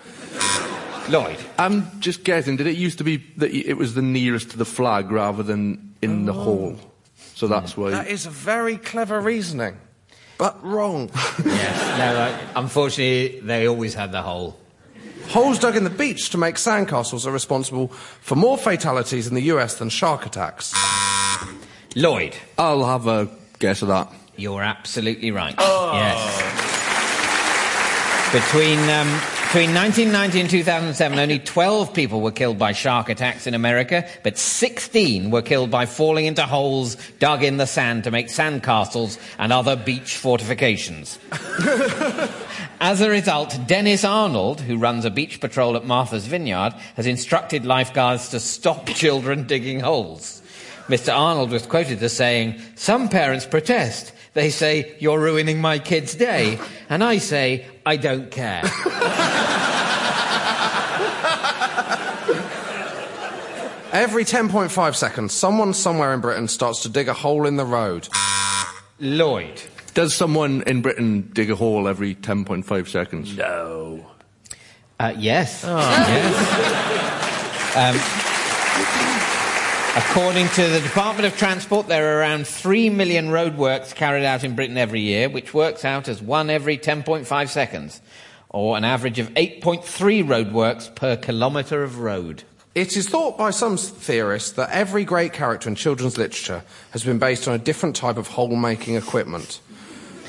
Lloyd. 1.11 1.37
I'm 1.59 2.01
just 2.01 2.25
guessing, 2.25 2.57
did 2.57 2.67
it 2.67 2.77
used 2.77 2.99
to 2.99 3.05
be 3.05 3.19
that 3.37 3.51
it 3.51 3.75
was 3.75 3.95
the 3.95 4.03
nearest 4.03 4.53
to 4.53 4.57
the 4.57 4.65
flag 4.65 5.11
rather 5.11 5.43
than 5.43 5.95
in 6.01 6.25
the 6.25 6.33
oh. 6.33 6.45
hole? 6.45 6.79
So 7.35 7.47
that's 7.49 7.77
why. 7.77 7.91
That 7.91 8.09
is 8.09 8.27
a 8.27 8.31
very 8.31 8.77
clever 8.77 9.21
reasoning, 9.21 9.77
but 10.39 10.63
wrong. 10.65 11.11
Yes. 11.45 11.99
No, 11.99 12.05
uh, 12.17 12.39
unfortunately, 12.61 13.41
they 13.41 13.67
always 13.69 13.95
had 13.95 14.13
the 14.13 14.23
hole. 14.23 14.57
Holes 15.29 15.59
dug 15.59 15.77
in 15.77 15.85
the 15.85 15.91
beach 15.91 16.31
to 16.31 16.39
make 16.39 16.57
sandcastles 16.57 17.27
are 17.27 17.31
responsible 17.33 17.89
for 17.89 18.35
more 18.37 18.59
fatalities 18.59 19.27
in 19.27 19.35
the 19.35 19.43
US 19.53 19.75
than 19.77 19.89
shark 19.89 20.27
attacks. 20.27 20.75
Lloyd, 21.95 22.35
I'll 22.59 22.85
have 22.85 23.07
a 23.07 23.29
guess 23.59 23.83
at 23.83 23.89
that. 23.89 24.13
you're 24.37 24.63
absolutely 24.63 25.31
right. 25.31 25.55
Yes. 25.59 26.43
Between, 28.33 28.79
um, 28.89 29.09
between 29.53 29.75
1990 29.75 30.41
and 30.41 30.49
2007, 30.49 31.19
only 31.19 31.39
12 31.39 31.93
people 31.93 32.23
were 32.23 32.31
killed 32.31 32.59
by 32.59 32.73
shark 32.73 33.11
attacks 33.11 33.47
in 33.47 33.53
America, 33.53 34.09
but 34.23 34.39
16 34.39 35.31
were 35.31 35.43
killed 35.43 35.71
by 35.71 35.85
falling 35.85 36.25
into 36.25 36.41
holes 36.41 36.97
dug 37.19 37.45
in 37.45 37.59
the 37.59 37.67
sand 37.67 38.05
to 38.05 38.11
make 38.11 38.29
sandcastles 38.29 39.19
and 39.39 39.53
other 39.53 39.77
beach 39.77 40.17
fortifications. 40.17 41.19
As 42.81 43.03
a 43.03 43.11
result, 43.11 43.55
Dennis 43.67 44.05
Arnold, 44.05 44.63
who 44.63 44.79
runs 44.79 45.05
a 45.05 45.11
beach 45.11 45.39
patrol 45.39 45.77
at 45.77 45.85
Martha's 45.85 46.27
Vineyard, 46.27 46.73
has 46.97 47.07
instructed 47.07 47.67
lifeguards 47.67 48.31
to 48.31 48.41
stop 48.41 48.87
children 48.95 49.47
digging 49.47 49.81
holes. 49.81 50.41
Mr. 50.87 51.15
Arnold 51.15 51.51
was 51.51 51.67
quoted 51.67 52.03
as 52.03 52.15
saying, 52.15 52.59
Some 52.75 53.11
parents 53.11 53.45
protest. 53.45 54.15
They 54.33 54.49
say, 54.49 54.97
You're 54.99 55.21
ruining 55.21 55.61
my 55.61 55.79
kid's 55.79 56.15
day. 56.15 56.59
And 56.89 57.05
I 57.05 57.19
say, 57.19 57.67
I 57.85 57.97
don't 57.97 58.31
care. 58.31 58.63
Every 63.93 64.25
10.5 64.25 64.95
seconds, 64.95 65.35
someone 65.35 65.75
somewhere 65.75 66.15
in 66.15 66.21
Britain 66.21 66.49
starts 66.49 66.83
to 66.83 66.89
dig 66.89 67.09
a 67.09 67.13
hole 67.13 67.47
in 67.47 67.57
the 67.57 67.65
road. 67.67 68.09
Lloyd. 68.99 69.61
Does 69.93 70.15
someone 70.15 70.63
in 70.67 70.81
Britain 70.81 71.31
dig 71.35 71.51
a 71.51 71.57
hole 71.57 71.87
every 71.87 72.15
10.5 72.15 72.89
seconds? 72.89 73.37
No. 73.37 74.07
Uh, 74.99 75.13
yes. 75.19 75.63
Yes. 75.65 77.19
Um, 77.75 77.97
according 79.97 80.49
to 80.49 80.69
the 80.69 80.81
Department 80.81 81.27
of 81.27 81.37
Transport, 81.37 81.87
there 81.87 82.15
are 82.15 82.21
around 82.21 82.47
3 82.47 82.91
million 82.91 83.29
roadworks 83.29 83.95
carried 83.95 84.25
out 84.25 84.43
in 84.45 84.55
Britain 84.55 84.79
every 84.79 85.01
year, 85.01 85.29
which 85.29 85.53
works 85.53 85.85
out 85.85 86.09
as 86.09 86.23
one 86.23 86.49
every 86.49 86.79
10.5 86.79 87.49
seconds, 87.49 88.01
or 88.49 88.77
an 88.77 88.85
average 88.85 89.19
of 89.19 89.29
8.3 89.31 89.83
roadworks 90.25 90.95
per 90.95 91.17
kilometre 91.17 91.83
of 91.83 91.99
road. 91.99 92.45
It 92.75 92.97
is 92.97 93.09
thought 93.09 93.37
by 93.37 93.51
some 93.51 93.77
theorists 93.77 94.53
that 94.53 94.71
every 94.71 95.05
great 95.05 95.35
character 95.35 95.69
in 95.69 95.75
children's 95.75 96.17
literature 96.17 96.65
has 96.93 97.05
been 97.05 97.19
based 97.19 97.47
on 97.47 97.55
a 97.55 97.59
different 97.59 97.97
type 97.97 98.17
of 98.17 98.29
hole 98.29 98.57
making 98.57 98.97
equipment. 98.97 99.61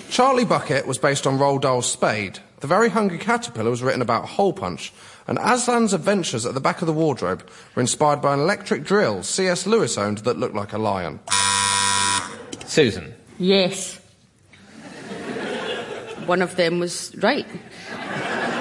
Charlie 0.09 0.45
Bucket 0.45 0.85
was 0.85 0.97
based 0.97 1.25
on 1.25 1.39
Roald 1.39 1.61
Dahl's 1.61 1.89
Spade. 1.89 2.39
The 2.59 2.67
Very 2.67 2.89
Hungry 2.89 3.17
Caterpillar 3.17 3.69
was 3.69 3.81
written 3.81 4.01
about 4.01 4.25
Hole 4.25 4.53
Punch. 4.53 4.93
And 5.27 5.37
Aslan's 5.37 5.93
adventures 5.93 6.45
at 6.45 6.53
the 6.53 6.59
back 6.59 6.81
of 6.81 6.87
the 6.87 6.93
wardrobe 6.93 7.47
were 7.75 7.81
inspired 7.81 8.21
by 8.21 8.33
an 8.33 8.39
electric 8.39 8.83
drill 8.83 9.23
C.S. 9.23 9.65
Lewis 9.65 9.97
owned 9.97 10.19
that 10.19 10.37
looked 10.37 10.55
like 10.55 10.73
a 10.73 10.77
lion. 10.77 11.19
Susan. 12.65 13.13
Yes. 13.39 13.99
One 16.25 16.41
of 16.41 16.55
them 16.55 16.79
was 16.79 17.13
right. 17.17 17.45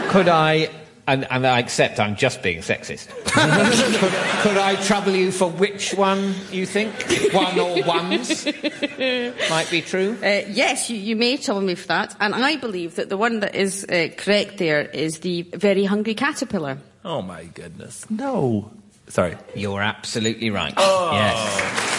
Could 0.09 0.29
I, 0.29 0.69
and, 1.07 1.27
and 1.31 1.47
I 1.47 1.59
accept 1.59 1.99
I'm 1.99 2.17
just 2.17 2.43
being 2.43 2.61
sexist, 2.61 3.09
could, 3.25 4.43
could 4.43 4.57
I 4.57 4.77
trouble 4.85 5.13
you 5.13 5.33
for 5.33 5.51
which 5.51 5.95
one 5.95 6.35
you 6.51 6.67
think? 6.67 6.93
One 7.33 7.59
or 7.59 7.83
ones 7.85 8.47
might 8.47 9.69
be 9.71 9.83
true? 9.83 10.17
Uh, 10.23 10.43
yes, 10.49 10.91
you, 10.91 10.97
you 10.97 11.17
may 11.17 11.37
trouble 11.37 11.63
me 11.63 11.75
for 11.75 11.89
that. 11.89 12.15
And 12.21 12.35
I 12.35 12.57
believe 12.57 12.97
that 12.97 13.09
the 13.09 13.17
one 13.17 13.41
that 13.41 13.55
is 13.55 13.85
uh, 13.85 14.09
correct 14.17 14.59
there 14.59 14.83
is 14.83 15.21
the 15.21 15.43
very 15.43 15.85
hungry 15.85 16.15
caterpillar. 16.15 16.79
Oh 17.05 17.23
my 17.23 17.45
goodness. 17.45 18.09
No. 18.09 18.71
Sorry. 19.09 19.37
You're 19.55 19.83
absolutely 19.83 20.51
right. 20.51 20.73
Yes. 20.77 21.92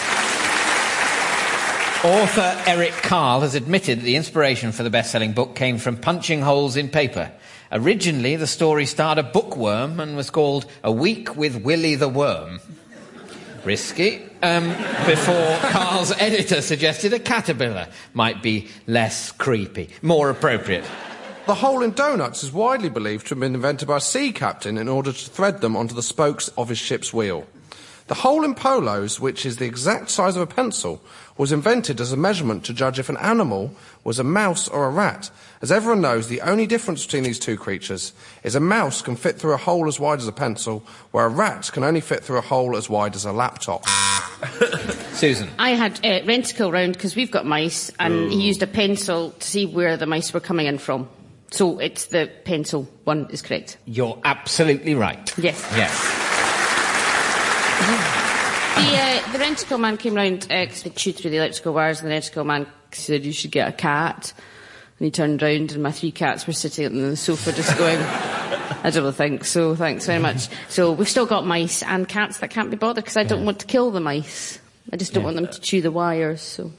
Author 2.04 2.62
Eric 2.66 2.92
Carle 2.92 3.40
has 3.40 3.54
admitted 3.54 4.00
that 4.00 4.04
the 4.04 4.16
inspiration 4.16 4.72
for 4.72 4.82
the 4.82 4.90
best-selling 4.90 5.32
book 5.32 5.54
came 5.54 5.78
from 5.78 5.96
punching 5.96 6.42
holes 6.42 6.76
in 6.76 6.90
paper. 6.90 7.32
Originally, 7.72 8.36
the 8.36 8.46
story 8.46 8.84
starred 8.84 9.16
a 9.16 9.22
bookworm 9.22 9.98
and 9.98 10.14
was 10.14 10.28
called 10.28 10.66
A 10.82 10.92
Week 10.92 11.34
with 11.34 11.62
Willy 11.62 11.94
the 11.94 12.10
Worm. 12.10 12.60
Risky. 13.64 14.22
Um, 14.42 14.68
before 15.06 15.56
Carle's 15.70 16.12
editor 16.18 16.60
suggested 16.60 17.14
a 17.14 17.18
caterpillar 17.18 17.88
might 18.12 18.42
be 18.42 18.68
less 18.86 19.32
creepy, 19.32 19.88
more 20.02 20.28
appropriate. 20.28 20.84
The 21.46 21.54
hole 21.54 21.82
in 21.82 21.92
donuts 21.92 22.44
is 22.44 22.52
widely 22.52 22.90
believed 22.90 23.28
to 23.28 23.30
have 23.30 23.40
been 23.40 23.54
invented 23.54 23.88
by 23.88 23.96
a 23.96 24.00
sea 24.02 24.30
captain 24.30 24.76
in 24.76 24.88
order 24.88 25.10
to 25.10 25.30
thread 25.30 25.62
them 25.62 25.74
onto 25.74 25.94
the 25.94 26.02
spokes 26.02 26.48
of 26.48 26.68
his 26.68 26.76
ship's 26.76 27.14
wheel. 27.14 27.46
The 28.06 28.14
hole 28.14 28.44
in 28.44 28.54
polos, 28.54 29.18
which 29.18 29.46
is 29.46 29.56
the 29.56 29.64
exact 29.64 30.10
size 30.10 30.36
of 30.36 30.42
a 30.42 30.46
pencil, 30.46 31.02
was 31.36 31.52
invented 31.52 32.00
as 32.00 32.12
a 32.12 32.16
measurement 32.16 32.64
to 32.64 32.72
judge 32.72 32.98
if 32.98 33.08
an 33.08 33.16
animal 33.16 33.74
was 34.04 34.18
a 34.18 34.24
mouse 34.24 34.68
or 34.68 34.86
a 34.86 34.90
rat. 34.90 35.30
As 35.60 35.72
everyone 35.72 36.00
knows, 36.00 36.28
the 36.28 36.40
only 36.42 36.66
difference 36.66 37.04
between 37.04 37.24
these 37.24 37.38
two 37.38 37.56
creatures 37.56 38.12
is 38.42 38.54
a 38.54 38.60
mouse 38.60 39.02
can 39.02 39.16
fit 39.16 39.36
through 39.36 39.52
a 39.52 39.58
hole 39.58 39.88
as 39.88 39.98
wide 39.98 40.20
as 40.20 40.28
a 40.28 40.32
pencil, 40.32 40.84
where 41.10 41.26
a 41.26 41.28
rat 41.28 41.70
can 41.72 41.82
only 41.82 42.00
fit 42.00 42.22
through 42.22 42.38
a 42.38 42.42
hole 42.42 42.76
as 42.76 42.88
wide 42.88 43.16
as 43.16 43.24
a 43.24 43.32
laptop. 43.32 43.84
Susan. 45.12 45.48
I 45.58 45.70
had 45.70 45.98
uh, 45.98 46.24
Rentokil 46.24 46.72
round 46.72 46.92
because 46.94 47.16
we've 47.16 47.30
got 47.30 47.46
mice, 47.46 47.90
and 47.98 48.30
he 48.30 48.46
used 48.46 48.62
a 48.62 48.66
pencil 48.66 49.30
to 49.30 49.46
see 49.46 49.66
where 49.66 49.96
the 49.96 50.06
mice 50.06 50.32
were 50.32 50.40
coming 50.40 50.66
in 50.66 50.78
from. 50.78 51.08
So 51.50 51.78
it's 51.78 52.06
the 52.06 52.30
pencil 52.44 52.88
one 53.04 53.28
is 53.30 53.40
correct. 53.40 53.78
You're 53.86 54.18
absolutely 54.24 54.94
right. 54.94 55.32
Yes. 55.38 55.64
Yes. 55.76 56.23
The, 58.74 58.80
uh, 58.80 59.32
the 59.32 59.38
Rentokil 59.38 59.80
man 59.80 59.96
came 59.96 60.14
round 60.14 60.46
because 60.48 60.82
they 60.82 60.90
chewed 60.90 61.16
through 61.16 61.30
the 61.30 61.36
electrical 61.36 61.72
wires, 61.74 62.02
and 62.02 62.10
the 62.10 62.14
Rentokil 62.14 62.44
man 62.44 62.66
said, 62.92 63.24
You 63.24 63.32
should 63.32 63.50
get 63.52 63.68
a 63.68 63.72
cat. 63.72 64.32
And 64.98 65.06
he 65.06 65.10
turned 65.10 65.42
round, 65.42 65.72
and 65.72 65.82
my 65.82 65.92
three 65.92 66.12
cats 66.12 66.46
were 66.46 66.52
sitting 66.52 66.86
on 66.86 66.94
the 66.94 67.16
sofa 67.16 67.52
just 67.52 67.76
going, 67.76 67.98
I 67.98 68.90
don't 68.90 69.12
think 69.12 69.44
so. 69.44 69.74
Thanks 69.74 70.06
very 70.06 70.20
much. 70.20 70.48
So 70.68 70.92
we've 70.92 71.08
still 71.08 71.26
got 71.26 71.46
mice 71.46 71.82
and 71.82 72.08
cats 72.08 72.38
that 72.38 72.50
can't 72.50 72.70
be 72.70 72.76
bothered 72.76 73.04
because 73.04 73.16
I 73.16 73.24
don't 73.24 73.44
want 73.44 73.60
to 73.60 73.66
kill 73.66 73.90
the 73.90 74.00
mice. 74.00 74.60
I 74.92 74.96
just 74.96 75.12
don't 75.14 75.24
want 75.24 75.36
them 75.36 75.48
to 75.48 75.60
chew 75.60 75.80
the 75.80 75.90
wires. 75.90 76.42
So 76.42 76.70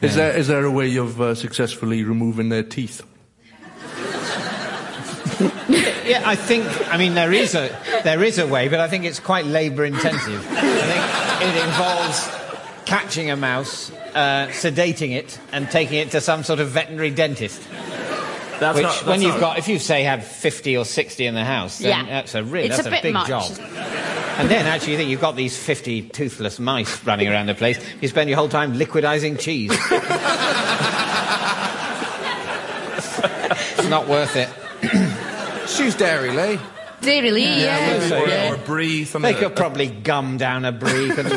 Is 0.00 0.14
there 0.14 0.36
is 0.36 0.46
there 0.48 0.64
a 0.64 0.70
way 0.70 0.96
of 0.96 1.20
uh, 1.20 1.34
successfully 1.34 2.04
removing 2.04 2.48
their 2.48 2.62
teeth? 2.62 3.02
Yeah, 6.06 6.22
I 6.24 6.36
think. 6.36 6.64
I 6.92 6.96
mean, 6.98 7.14
there 7.14 7.32
is 7.32 7.56
a 7.56 7.76
there 8.04 8.22
is 8.22 8.38
a 8.38 8.46
way, 8.46 8.68
but 8.68 8.78
I 8.78 8.86
think 8.88 9.04
it's 9.04 9.18
quite 9.18 9.44
labour 9.44 9.84
intensive. 9.84 10.46
I 10.52 10.60
think 10.60 11.05
it 11.46 11.56
involves 11.64 12.28
catching 12.84 13.30
a 13.30 13.36
mouse, 13.36 13.90
uh, 14.14 14.48
sedating 14.50 15.12
it, 15.12 15.38
and 15.52 15.70
taking 15.70 15.98
it 15.98 16.10
to 16.12 16.20
some 16.20 16.42
sort 16.44 16.60
of 16.60 16.68
veterinary 16.68 17.10
dentist. 17.10 17.60
That's 18.58 18.74
Which, 18.76 18.84
not, 18.84 18.92
that's 18.94 19.04
when 19.06 19.20
you've 19.22 19.34
not- 19.34 19.40
got, 19.40 19.58
if 19.58 19.68
you 19.68 19.78
say 19.78 20.04
have 20.04 20.24
fifty 20.24 20.76
or 20.76 20.84
sixty 20.86 21.26
in 21.26 21.34
the 21.34 21.44
house, 21.44 21.78
then 21.78 22.06
Yeah. 22.06 22.12
that's 22.14 22.34
a 22.34 22.42
really 22.42 22.68
It's 22.68 22.76
that's 22.76 22.86
a 22.86 22.90
a, 22.90 22.92
bit 22.92 23.02
big 23.02 23.12
much. 23.14 23.28
job. 23.28 23.44
And 24.38 24.50
then 24.50 24.66
actually, 24.66 24.92
you 24.92 24.98
think 24.98 25.10
you've 25.10 25.20
got 25.20 25.36
these 25.36 25.56
fifty 25.58 26.02
toothless 26.02 26.58
mice 26.58 27.04
running 27.04 27.28
around 27.28 27.46
the 27.46 27.54
place. 27.54 27.78
You 28.00 28.08
spend 28.08 28.30
your 28.30 28.38
whole 28.38 28.48
time 28.48 28.74
liquidizing 28.74 29.38
cheese. 29.38 29.72
it's 33.78 33.88
not 33.88 34.06
worth 34.08 34.36
it. 34.36 34.48
Choose 35.76 35.94
Dairylea. 35.96 36.60
Dairylea, 37.06 37.60
yeah. 37.60 37.78
well, 37.88 38.08
so, 38.08 38.22
or, 38.22 38.28
yeah. 38.28 38.52
or 38.52 38.56
brie, 38.58 39.04
something 39.04 39.22
They 39.22 39.32
like 39.34 39.42
could 39.42 39.52
that. 39.52 39.56
probably 39.56 39.86
gum 39.86 40.36
down 40.36 40.64
a 40.64 40.72
brie. 40.72 41.08
couldn't 41.10 41.36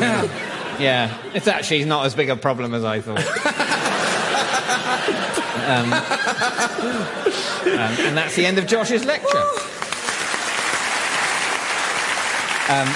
yeah, 0.80 1.16
it's 1.34 1.48
actually 1.48 1.84
not 1.84 2.06
as 2.06 2.14
big 2.14 2.28
a 2.30 2.36
problem 2.36 2.74
as 2.74 2.84
I 2.84 3.00
thought. 3.00 3.18
um, 5.70 5.92
um, 7.72 8.06
and 8.06 8.16
that's 8.16 8.34
the 8.36 8.46
end 8.46 8.58
of 8.58 8.66
Josh's 8.66 9.04
lecture. 9.04 9.38
Um, 12.68 12.88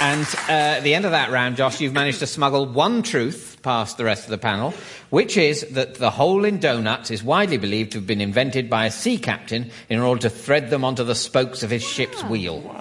and 0.00 0.26
uh, 0.48 0.78
at 0.78 0.80
the 0.80 0.94
end 0.94 1.04
of 1.04 1.12
that 1.12 1.30
round, 1.30 1.56
Josh, 1.56 1.80
you've 1.80 1.92
managed 1.92 2.18
to 2.20 2.26
smuggle 2.26 2.66
one 2.66 3.02
truth 3.02 3.51
past 3.62 3.96
the 3.96 4.04
rest 4.04 4.24
of 4.24 4.30
the 4.30 4.38
panel, 4.38 4.74
which 5.10 5.36
is 5.36 5.66
that 5.70 5.94
the 5.94 6.10
hole 6.10 6.44
in 6.44 6.58
donuts 6.58 7.10
is 7.10 7.22
widely 7.22 7.58
believed 7.58 7.92
to 7.92 7.98
have 7.98 8.06
been 8.06 8.20
invented 8.20 8.68
by 8.68 8.86
a 8.86 8.90
sea 8.90 9.18
captain 9.18 9.70
in 9.88 10.00
order 10.00 10.22
to 10.22 10.30
thread 10.30 10.70
them 10.70 10.84
onto 10.84 11.04
the 11.04 11.14
spokes 11.14 11.62
of 11.62 11.70
his 11.70 11.82
ship's 11.82 12.22
wheel. 12.24 12.76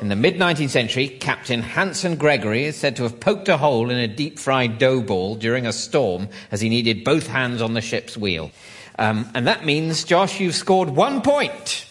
In 0.00 0.08
the 0.08 0.16
mid 0.16 0.36
19th 0.36 0.70
century, 0.70 1.08
Captain 1.08 1.62
Hanson 1.62 2.16
Gregory 2.16 2.64
is 2.64 2.76
said 2.76 2.96
to 2.96 3.04
have 3.04 3.20
poked 3.20 3.48
a 3.48 3.56
hole 3.56 3.90
in 3.90 3.96
a 3.96 4.08
deep 4.08 4.38
fried 4.38 4.78
dough 4.78 5.00
ball 5.00 5.36
during 5.36 5.66
a 5.66 5.72
storm 5.72 6.28
as 6.50 6.60
he 6.60 6.68
needed 6.68 7.04
both 7.04 7.26
hands 7.26 7.62
on 7.62 7.74
the 7.74 7.80
ship's 7.80 8.16
wheel. 8.16 8.50
Um, 8.98 9.30
and 9.34 9.46
that 9.46 9.64
means, 9.64 10.04
Josh, 10.04 10.40
you've 10.40 10.54
scored 10.54 10.90
one 10.90 11.22
point. 11.22 11.86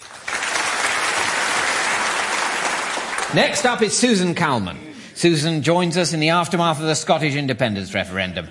Next 3.33 3.65
up 3.65 3.81
is 3.81 3.97
Susan 3.97 4.35
Calman. 4.35 4.92
Susan 5.15 5.62
joins 5.62 5.98
us 5.98 6.13
in 6.13 6.20
the 6.20 6.29
aftermath 6.29 6.79
of 6.79 6.86
the 6.86 6.96
Scottish 6.96 7.36
independence 7.36 7.93
referendum. 7.93 8.48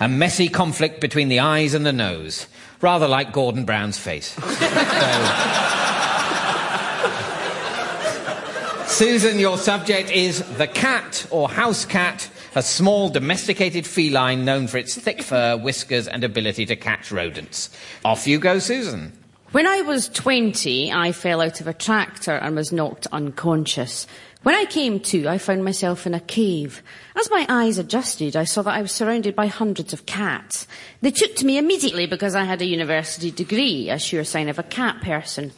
A 0.00 0.08
messy 0.08 0.48
conflict 0.48 1.00
between 1.00 1.28
the 1.28 1.40
eyes 1.40 1.74
and 1.74 1.86
the 1.86 1.92
nose. 1.92 2.46
Rather 2.80 3.06
like 3.08 3.32
Gordon 3.32 3.64
Brown's 3.64 3.98
face. 3.98 4.36
So- 8.88 9.06
Susan, 9.06 9.38
your 9.38 9.56
subject 9.56 10.10
is 10.10 10.42
the 10.58 10.66
cat 10.66 11.26
or 11.30 11.48
house 11.48 11.84
cat, 11.86 12.28
a 12.54 12.62
small 12.62 13.08
domesticated 13.08 13.86
feline 13.86 14.44
known 14.44 14.66
for 14.66 14.76
its 14.76 14.94
thick 14.94 15.22
fur, 15.22 15.56
whiskers, 15.56 16.06
and 16.06 16.22
ability 16.22 16.66
to 16.66 16.76
catch 16.76 17.10
rodents. 17.10 17.70
Off 18.04 18.26
you 18.26 18.38
go, 18.38 18.58
Susan. 18.58 19.12
When 19.52 19.66
I 19.66 19.82
was 19.82 20.08
20, 20.08 20.90
I 20.92 21.12
fell 21.12 21.42
out 21.42 21.60
of 21.60 21.66
a 21.66 21.74
tractor 21.74 22.32
and 22.32 22.56
was 22.56 22.72
knocked 22.72 23.06
unconscious. 23.12 24.06
When 24.44 24.54
I 24.54 24.64
came 24.64 24.98
to, 25.00 25.28
I 25.28 25.36
found 25.36 25.62
myself 25.62 26.06
in 26.06 26.14
a 26.14 26.20
cave. 26.20 26.82
As 27.14 27.30
my 27.30 27.44
eyes 27.50 27.76
adjusted, 27.76 28.34
I 28.34 28.44
saw 28.44 28.62
that 28.62 28.72
I 28.72 28.80
was 28.80 28.92
surrounded 28.92 29.36
by 29.36 29.48
hundreds 29.48 29.92
of 29.92 30.06
cats. 30.06 30.66
They 31.02 31.10
took 31.10 31.36
to 31.36 31.44
me 31.44 31.58
immediately 31.58 32.06
because 32.06 32.34
I 32.34 32.44
had 32.44 32.62
a 32.62 32.64
university 32.64 33.30
degree, 33.30 33.90
a 33.90 33.98
sure 33.98 34.24
sign 34.24 34.48
of 34.48 34.58
a 34.58 34.62
cat 34.62 35.02
person. 35.02 35.52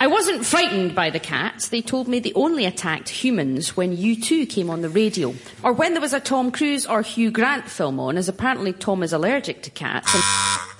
I 0.00 0.06
wasn't 0.06 0.46
frightened 0.46 0.94
by 0.94 1.10
the 1.10 1.20
cats. 1.20 1.68
They 1.68 1.82
told 1.82 2.08
me 2.08 2.20
they 2.20 2.32
only 2.32 2.64
attacked 2.64 3.10
humans 3.10 3.76
when 3.76 3.94
you 3.94 4.18
two 4.18 4.46
came 4.46 4.70
on 4.70 4.80
the 4.80 4.88
radio. 4.88 5.34
Or 5.62 5.74
when 5.74 5.92
there 5.92 6.00
was 6.00 6.14
a 6.14 6.18
Tom 6.18 6.50
Cruise 6.50 6.86
or 6.86 7.02
Hugh 7.02 7.30
Grant 7.30 7.68
film 7.68 8.00
on, 8.00 8.16
as 8.16 8.26
apparently 8.26 8.72
Tom 8.72 9.02
is 9.02 9.12
allergic 9.12 9.62
to 9.64 9.70
cats. 9.70 10.10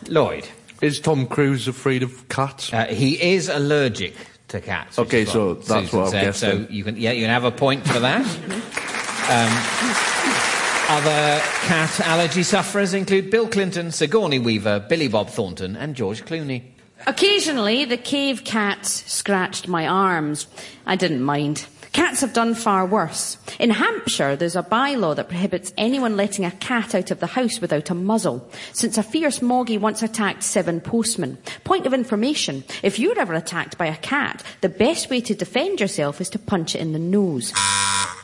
Lloyd. 0.09 0.49
Is 0.85 1.01
Tom 1.01 1.27
Cruise 1.27 1.67
afraid 1.67 2.03
of 2.03 2.29
cats? 2.29 2.71
Uh, 2.71 2.85
he 2.85 3.33
is 3.33 3.49
allergic 3.49 4.15
to 4.49 4.61
cats. 4.61 4.99
Okay, 4.99 5.25
so 5.25 5.55
that's 5.55 5.67
Susan 5.67 5.99
what 5.99 6.05
I've 6.05 6.11
said. 6.11 6.25
guessed 6.25 6.41
So 6.41 6.67
you 6.69 6.85
can, 6.85 6.99
yeah, 6.99 7.13
you 7.13 7.23
can 7.23 7.31
have 7.31 7.45
a 7.45 7.51
point 7.51 7.87
for 7.87 8.01
that. 8.01 8.21
um, 9.31 10.95
other 10.95 11.41
cat 11.63 12.01
allergy 12.01 12.43
sufferers 12.43 12.93
include 12.93 13.31
Bill 13.31 13.49
Clinton, 13.49 13.93
Sigourney 13.93 14.39
Weaver, 14.39 14.85
Billy 14.87 15.09
Bob 15.09 15.31
Thornton, 15.31 15.75
and 15.75 15.97
George 15.97 16.23
Clooney. 16.27 16.63
Occasionally, 17.07 17.87
the 17.87 17.97
cave 17.97 18.45
cat 18.45 18.85
scratched 18.85 19.67
my 19.67 19.89
arms. 19.89 20.47
I 20.85 20.97
didn't 20.97 21.23
mind. 21.23 21.65
Cats 21.95 22.23
have 22.23 22.33
done 22.33 22.57
far 22.57 22.85
worse. 22.85 23.39
In 23.61 23.71
Hampshire, 23.71 24.35
there's 24.35 24.57
a 24.57 24.65
bylaw 24.65 25.15
that 25.15 25.29
prohibits 25.29 25.73
anyone 25.79 26.17
letting 26.17 26.45
a 26.45 26.51
cat 26.51 26.93
out 26.93 27.13
of 27.13 27.21
the 27.21 27.29
house 27.29 27.61
without 27.61 27.89
a 27.89 27.95
muzzle, 27.95 28.51
since 28.73 28.99
a 28.99 29.03
fierce 29.05 29.41
moggy 29.41 29.79
once 29.79 30.03
attacked 30.03 30.43
seven 30.43 30.81
postmen. 30.81 31.39
Point 31.63 31.87
of 31.87 31.95
information, 31.95 32.65
if 32.83 32.99
you're 32.99 33.17
ever 33.17 33.33
attacked 33.33 33.79
by 33.79 33.87
a 33.87 33.97
cat, 33.99 34.43
the 34.61 34.69
best 34.69 35.09
way 35.09 35.21
to 35.21 35.37
defend 35.37 35.81
yourself 35.81 36.21
is 36.21 36.29
to 36.31 36.39
punch 36.39 36.75
it 36.75 36.81
in 36.81 36.93
the 36.93 36.99
nose. 36.99 37.53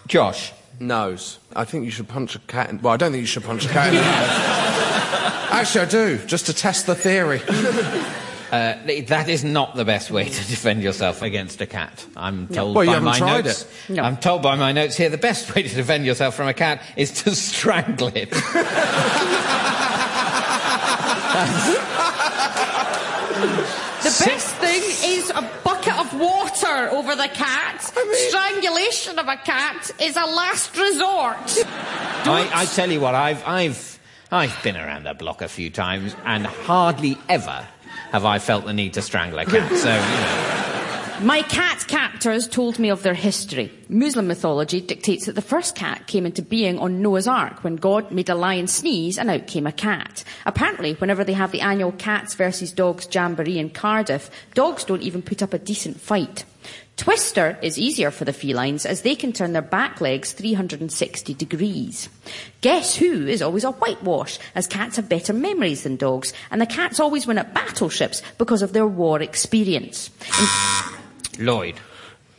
Josh. 0.08 0.52
Nose. 0.80 1.38
I 1.54 1.64
think 1.64 1.84
you 1.84 1.92
should 1.92 2.08
punch 2.08 2.34
a 2.34 2.40
cat 2.40 2.70
in... 2.70 2.82
Well, 2.82 2.92
I 2.92 2.96
don't 2.96 3.12
think 3.12 3.20
you 3.20 3.26
should 3.26 3.44
punch 3.44 3.66
a 3.66 3.68
cat 3.68 3.88
in 3.88 3.94
the 3.94 4.00
nose. 4.02 5.50
Actually, 5.52 5.82
I 5.82 5.88
do, 5.88 6.18
just 6.26 6.46
to 6.46 6.52
test 6.52 6.86
the 6.86 6.96
theory. 6.96 7.40
Uh, 8.50 8.74
that 9.06 9.28
is 9.28 9.44
not 9.44 9.76
the 9.76 9.84
best 9.84 10.10
way 10.10 10.24
to 10.24 10.30
defend 10.48 10.82
yourself 10.82 11.22
against 11.22 11.60
a 11.60 11.66
cat. 11.66 12.04
I'm 12.16 12.48
told 12.48 12.74
Well, 12.74 12.86
by 12.86 12.92
haven't 12.92 13.04
my 13.04 13.18
tried 13.18 13.44
notes. 13.44 13.66
it. 13.88 13.92
No. 13.94 14.02
I'm 14.02 14.16
told 14.16 14.42
by 14.42 14.56
my 14.56 14.72
notes 14.72 14.96
here 14.96 15.08
the 15.08 15.18
best 15.18 15.54
way 15.54 15.62
to 15.62 15.74
defend 15.74 16.04
yourself 16.04 16.34
from 16.34 16.48
a 16.48 16.54
cat 16.54 16.82
is 16.96 17.10
to 17.22 17.34
strangle 17.34 18.08
it. 18.14 18.30
The 24.02 24.24
best 24.26 24.54
thing 24.56 24.82
is 25.04 25.30
a 25.30 25.42
bucket 25.62 25.96
of 25.98 26.18
water 26.18 26.88
over 26.90 27.14
the 27.14 27.28
cat. 27.28 27.80
Strangulation 27.82 29.18
of 29.18 29.28
a 29.28 29.36
cat 29.36 29.90
is 30.00 30.16
a 30.16 30.24
last 30.24 30.76
resort. 30.76 31.36
I, 32.26 32.50
I 32.52 32.64
tell 32.64 32.90
you 32.90 33.00
what, 33.00 33.14
I've, 33.14 33.46
I've, 33.46 33.98
I've 34.32 34.62
been 34.62 34.76
around 34.76 35.04
the 35.04 35.14
block 35.14 35.42
a 35.42 35.48
few 35.48 35.70
times, 35.70 36.16
and 36.24 36.46
hardly 36.46 37.18
ever 37.28 37.66
have 38.10 38.24
I 38.24 38.38
felt 38.38 38.64
the 38.64 38.72
need 38.72 38.94
to 38.94 39.02
strangle 39.02 39.38
a 39.38 39.44
cat. 39.44 39.70
So, 39.76 39.92
you 39.92 40.00
know. 40.00 40.60
My 41.22 41.42
cat 41.42 41.84
captors 41.86 42.48
told 42.48 42.78
me 42.78 42.88
of 42.88 43.02
their 43.02 43.12
history. 43.12 43.70
Muslim 43.90 44.26
mythology 44.26 44.80
dictates 44.80 45.26
that 45.26 45.34
the 45.34 45.42
first 45.42 45.74
cat 45.74 46.06
came 46.06 46.24
into 46.24 46.40
being 46.40 46.78
on 46.78 47.02
Noah's 47.02 47.28
Ark 47.28 47.62
when 47.62 47.76
God 47.76 48.10
made 48.10 48.30
a 48.30 48.34
lion 48.34 48.66
sneeze 48.66 49.18
and 49.18 49.28
out 49.28 49.46
came 49.46 49.66
a 49.66 49.72
cat. 49.72 50.24
Apparently, 50.46 50.94
whenever 50.94 51.22
they 51.22 51.34
have 51.34 51.52
the 51.52 51.60
annual 51.60 51.92
Cats 51.92 52.32
versus 52.32 52.72
Dogs 52.72 53.06
Jamboree 53.12 53.58
in 53.58 53.68
Cardiff, 53.68 54.30
dogs 54.54 54.82
don't 54.84 55.02
even 55.02 55.20
put 55.20 55.42
up 55.42 55.52
a 55.52 55.58
decent 55.58 56.00
fight. 56.00 56.46
Twister 57.00 57.56
is 57.62 57.78
easier 57.78 58.10
for 58.10 58.26
the 58.26 58.32
felines 58.34 58.84
as 58.84 59.00
they 59.00 59.14
can 59.14 59.32
turn 59.32 59.54
their 59.54 59.62
back 59.62 60.02
legs 60.02 60.32
360 60.32 61.32
degrees. 61.32 62.10
Guess 62.60 62.94
who 62.96 63.26
is 63.26 63.40
always 63.40 63.64
a 63.64 63.70
whitewash 63.70 64.38
as 64.54 64.66
cats 64.66 64.96
have 64.96 65.08
better 65.08 65.32
memories 65.32 65.84
than 65.84 65.96
dogs 65.96 66.34
and 66.50 66.60
the 66.60 66.66
cats 66.66 67.00
always 67.00 67.26
win 67.26 67.38
at 67.38 67.54
battleships 67.54 68.20
because 68.36 68.60
of 68.60 68.74
their 68.74 68.86
war 68.86 69.22
experience. 69.22 70.10
In 71.38 71.46
Lloyd. 71.46 71.80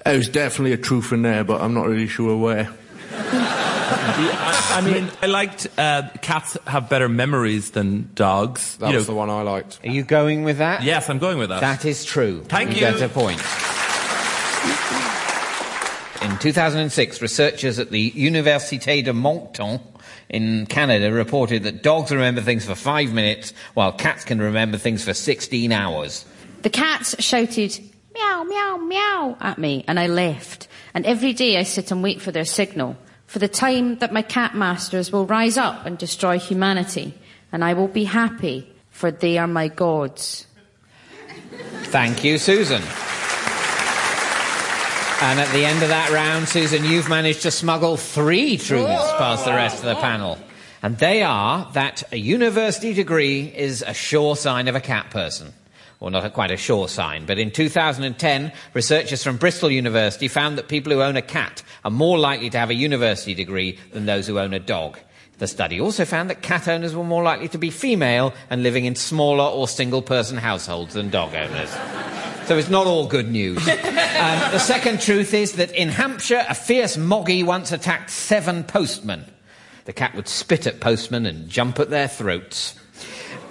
There's 0.05 0.29
definitely 0.29 0.73
a 0.73 0.77
truth 0.77 1.11
in 1.11 1.23
there, 1.23 1.43
but 1.43 1.59
I'm 1.59 1.73
not 1.73 1.87
really 1.87 2.07
sure 2.07 2.37
where. 2.37 2.71
I, 3.13 4.73
I 4.75 4.81
mean, 4.81 5.09
I 5.23 5.25
liked 5.25 5.67
uh, 5.75 6.07
cats 6.21 6.55
have 6.67 6.87
better 6.87 7.09
memories 7.09 7.71
than 7.71 8.11
dogs. 8.13 8.77
That 8.77 8.91
you 8.91 8.97
was 8.97 9.07
know, 9.07 9.13
the 9.13 9.17
one 9.17 9.31
I 9.31 9.41
liked. 9.41 9.79
Are 9.83 9.89
you 9.89 10.03
going 10.03 10.43
with 10.43 10.59
that? 10.59 10.83
Yes, 10.83 11.09
I'm 11.09 11.17
going 11.17 11.39
with 11.39 11.49
that. 11.49 11.61
That 11.61 11.83
is 11.83 12.05
true. 12.05 12.43
Thank 12.43 12.69
you. 12.69 12.75
you. 12.75 12.81
get 12.81 13.01
a 13.01 13.09
point. 13.09 13.41
In 16.21 16.37
2006, 16.37 17.21
researchers 17.21 17.79
at 17.79 17.89
the 17.89 18.11
Université 18.11 19.03
de 19.03 19.11
Moncton 19.11 19.79
in 20.29 20.67
Canada 20.67 21.11
reported 21.11 21.63
that 21.63 21.81
dogs 21.81 22.11
remember 22.11 22.41
things 22.41 22.63
for 22.63 22.75
five 22.75 23.11
minutes, 23.11 23.53
while 23.73 23.91
cats 23.91 24.23
can 24.23 24.39
remember 24.39 24.77
things 24.77 25.03
for 25.03 25.15
16 25.15 25.71
hours. 25.71 26.25
The 26.61 26.69
cats 26.69 27.15
shouted, 27.23 27.79
meow, 28.13 28.43
meow, 28.43 28.77
meow 28.77 29.37
at 29.41 29.57
me, 29.57 29.83
and 29.87 29.99
I 29.99 30.07
left. 30.07 30.67
And 30.93 31.07
every 31.07 31.33
day 31.33 31.57
I 31.57 31.63
sit 31.63 31.89
and 31.89 32.03
wait 32.03 32.21
for 32.21 32.31
their 32.31 32.45
signal, 32.45 32.97
for 33.25 33.39
the 33.39 33.47
time 33.47 33.97
that 33.97 34.13
my 34.13 34.21
cat 34.21 34.53
masters 34.53 35.11
will 35.11 35.25
rise 35.25 35.57
up 35.57 35.87
and 35.87 35.97
destroy 35.97 36.37
humanity. 36.37 37.15
And 37.51 37.63
I 37.63 37.73
will 37.73 37.87
be 37.87 38.03
happy, 38.03 38.71
for 38.91 39.09
they 39.09 39.39
are 39.39 39.47
my 39.47 39.69
gods. 39.69 40.45
Thank 41.85 42.23
you, 42.23 42.37
Susan. 42.37 42.83
And 45.21 45.39
at 45.39 45.53
the 45.53 45.63
end 45.65 45.83
of 45.83 45.89
that 45.89 46.09
round, 46.09 46.49
Susan, 46.49 46.83
you've 46.83 47.07
managed 47.07 47.43
to 47.43 47.51
smuggle 47.51 47.95
three 47.95 48.57
truths 48.57 49.11
past 49.19 49.45
the 49.45 49.51
rest 49.51 49.77
of 49.77 49.85
the 49.85 49.95
panel. 50.01 50.39
And 50.81 50.97
they 50.97 51.21
are 51.21 51.71
that 51.73 52.01
a 52.11 52.17
university 52.17 52.91
degree 52.91 53.43
is 53.55 53.83
a 53.85 53.93
sure 53.93 54.35
sign 54.35 54.67
of 54.67 54.75
a 54.75 54.81
cat 54.81 55.11
person. 55.11 55.53
Well, 55.99 56.09
not 56.09 56.25
a, 56.25 56.31
quite 56.31 56.49
a 56.49 56.57
sure 56.57 56.87
sign, 56.87 57.27
but 57.27 57.37
in 57.37 57.51
2010, 57.51 58.51
researchers 58.73 59.23
from 59.23 59.37
Bristol 59.37 59.69
University 59.69 60.27
found 60.27 60.57
that 60.57 60.67
people 60.67 60.91
who 60.91 61.03
own 61.03 61.15
a 61.15 61.21
cat 61.21 61.61
are 61.85 61.91
more 61.91 62.17
likely 62.17 62.49
to 62.49 62.57
have 62.57 62.71
a 62.71 62.73
university 62.73 63.35
degree 63.35 63.77
than 63.93 64.07
those 64.07 64.25
who 64.25 64.39
own 64.39 64.55
a 64.55 64.59
dog. 64.59 64.97
The 65.37 65.45
study 65.45 65.79
also 65.79 66.03
found 66.03 66.31
that 66.31 66.41
cat 66.41 66.67
owners 66.67 66.95
were 66.95 67.03
more 67.03 67.21
likely 67.21 67.47
to 67.49 67.59
be 67.59 67.69
female 67.69 68.33
and 68.49 68.63
living 68.63 68.85
in 68.85 68.95
smaller 68.95 69.45
or 69.45 69.67
single 69.67 70.01
person 70.01 70.37
households 70.37 70.95
than 70.95 71.11
dog 71.11 71.35
owners. 71.35 71.71
So 72.45 72.57
it's 72.57 72.69
not 72.69 72.87
all 72.87 73.07
good 73.07 73.29
news. 73.29 73.67
Um, 74.21 74.51
the 74.51 74.59
second 74.59 75.01
truth 75.01 75.33
is 75.33 75.53
that 75.53 75.71
in 75.71 75.89
Hampshire, 75.89 76.45
a 76.47 76.53
fierce 76.53 76.95
moggy 76.95 77.41
once 77.41 77.71
attacked 77.71 78.11
seven 78.11 78.63
postmen. 78.63 79.25
The 79.85 79.93
cat 79.93 80.13
would 80.13 80.27
spit 80.27 80.67
at 80.67 80.79
postmen 80.79 81.25
and 81.25 81.49
jump 81.49 81.79
at 81.79 81.89
their 81.89 82.07
throats. 82.07 82.75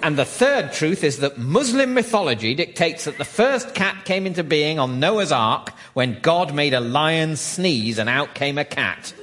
And 0.01 0.17
the 0.17 0.23
third 0.23 0.71
truth 0.71 1.03
is 1.03 1.17
that 1.17 1.37
Muslim 1.37 1.93
mythology 1.93 2.55
dictates 2.55 3.03
that 3.03 3.17
the 3.17 3.25
first 3.25 3.75
cat 3.75 4.05
came 4.05 4.25
into 4.25 4.45
being 4.45 4.79
on 4.79 5.01
Noah's 5.01 5.33
Ark 5.33 5.73
when 5.93 6.19
God 6.21 6.53
made 6.53 6.73
a 6.73 6.79
lion 6.79 7.35
sneeze 7.35 7.99
and 7.99 8.07
out 8.07 8.33
came 8.33 8.57
a 8.57 8.63
cat. 8.63 9.13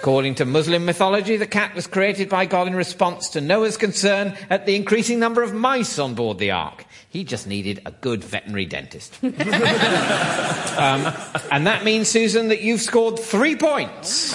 According 0.00 0.36
to 0.36 0.46
Muslim 0.46 0.86
mythology, 0.86 1.36
the 1.36 1.46
cat 1.46 1.74
was 1.74 1.86
created 1.86 2.30
by 2.30 2.46
God 2.46 2.66
in 2.66 2.74
response 2.74 3.28
to 3.28 3.40
Noah's 3.42 3.76
concern 3.76 4.34
at 4.48 4.64
the 4.64 4.74
increasing 4.74 5.18
number 5.18 5.42
of 5.42 5.52
mice 5.52 5.98
on 5.98 6.14
board 6.14 6.38
the 6.38 6.52
ark. 6.52 6.86
He 7.10 7.22
just 7.22 7.46
needed 7.46 7.82
a 7.84 7.90
good 7.90 8.24
veterinary 8.24 8.64
dentist. 8.64 9.18
um, 9.22 9.30
and 11.52 11.66
that 11.66 11.82
means, 11.84 12.08
Susan, 12.08 12.48
that 12.48 12.62
you've 12.62 12.80
scored 12.80 13.18
three 13.18 13.56
points. 13.56 14.32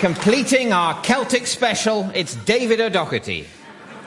Completing 0.00 0.72
our 0.72 1.00
Celtic 1.02 1.46
special, 1.46 2.10
it's 2.16 2.34
David 2.34 2.80
O'Doherty. 2.80 3.46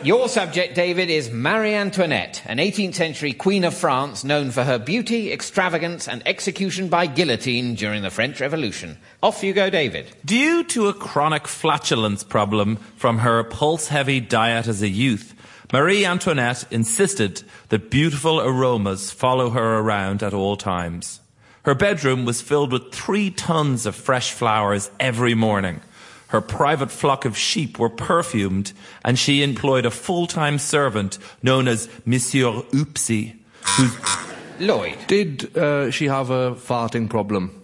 Your 0.03 0.29
subject, 0.29 0.75
David, 0.75 1.09
is 1.09 1.31
Marie 1.31 1.73
Antoinette, 1.73 2.43
an 2.45 2.57
18th 2.57 2.93
century 2.93 3.33
Queen 3.33 3.63
of 3.63 3.73
France 3.73 4.23
known 4.23 4.51
for 4.51 4.63
her 4.63 4.77
beauty, 4.77 5.33
extravagance, 5.33 6.07
and 6.07 6.21
execution 6.27 6.87
by 6.87 7.07
guillotine 7.07 7.73
during 7.73 8.03
the 8.03 8.11
French 8.11 8.39
Revolution. 8.39 8.99
Off 9.23 9.43
you 9.43 9.53
go, 9.53 9.71
David. 9.71 10.05
Due 10.23 10.63
to 10.65 10.87
a 10.87 10.93
chronic 10.93 11.47
flatulence 11.47 12.23
problem 12.23 12.75
from 12.95 13.17
her 13.19 13.43
pulse 13.43 13.87
heavy 13.87 14.19
diet 14.19 14.67
as 14.67 14.83
a 14.83 14.87
youth, 14.87 15.33
Marie 15.73 16.05
Antoinette 16.05 16.65
insisted 16.71 17.41
that 17.69 17.89
beautiful 17.89 18.39
aromas 18.39 19.09
follow 19.09 19.49
her 19.49 19.79
around 19.79 20.21
at 20.21 20.33
all 20.33 20.55
times. 20.55 21.21
Her 21.63 21.73
bedroom 21.73 22.23
was 22.23 22.39
filled 22.39 22.71
with 22.71 22.93
three 22.93 23.31
tons 23.31 23.87
of 23.87 23.95
fresh 23.95 24.31
flowers 24.31 24.91
every 24.99 25.33
morning. 25.33 25.81
Her 26.27 26.41
private 26.41 26.91
flock 26.91 27.25
of 27.25 27.37
sheep 27.37 27.79
were 27.79 27.89
perfumed, 27.89 28.73
and 29.03 29.17
she 29.17 29.43
employed 29.43 29.85
a 29.85 29.91
full-time 29.91 30.59
servant 30.59 31.17
known 31.41 31.67
as 31.67 31.89
Monsieur 32.05 32.61
Oopsie, 32.71 33.37
who... 33.77 34.65
Lloyd. 34.65 34.97
Did 35.07 35.55
uh, 35.55 35.91
she 35.91 36.05
have 36.05 36.29
a 36.29 36.55
farting 36.55 37.09
problem? 37.09 37.63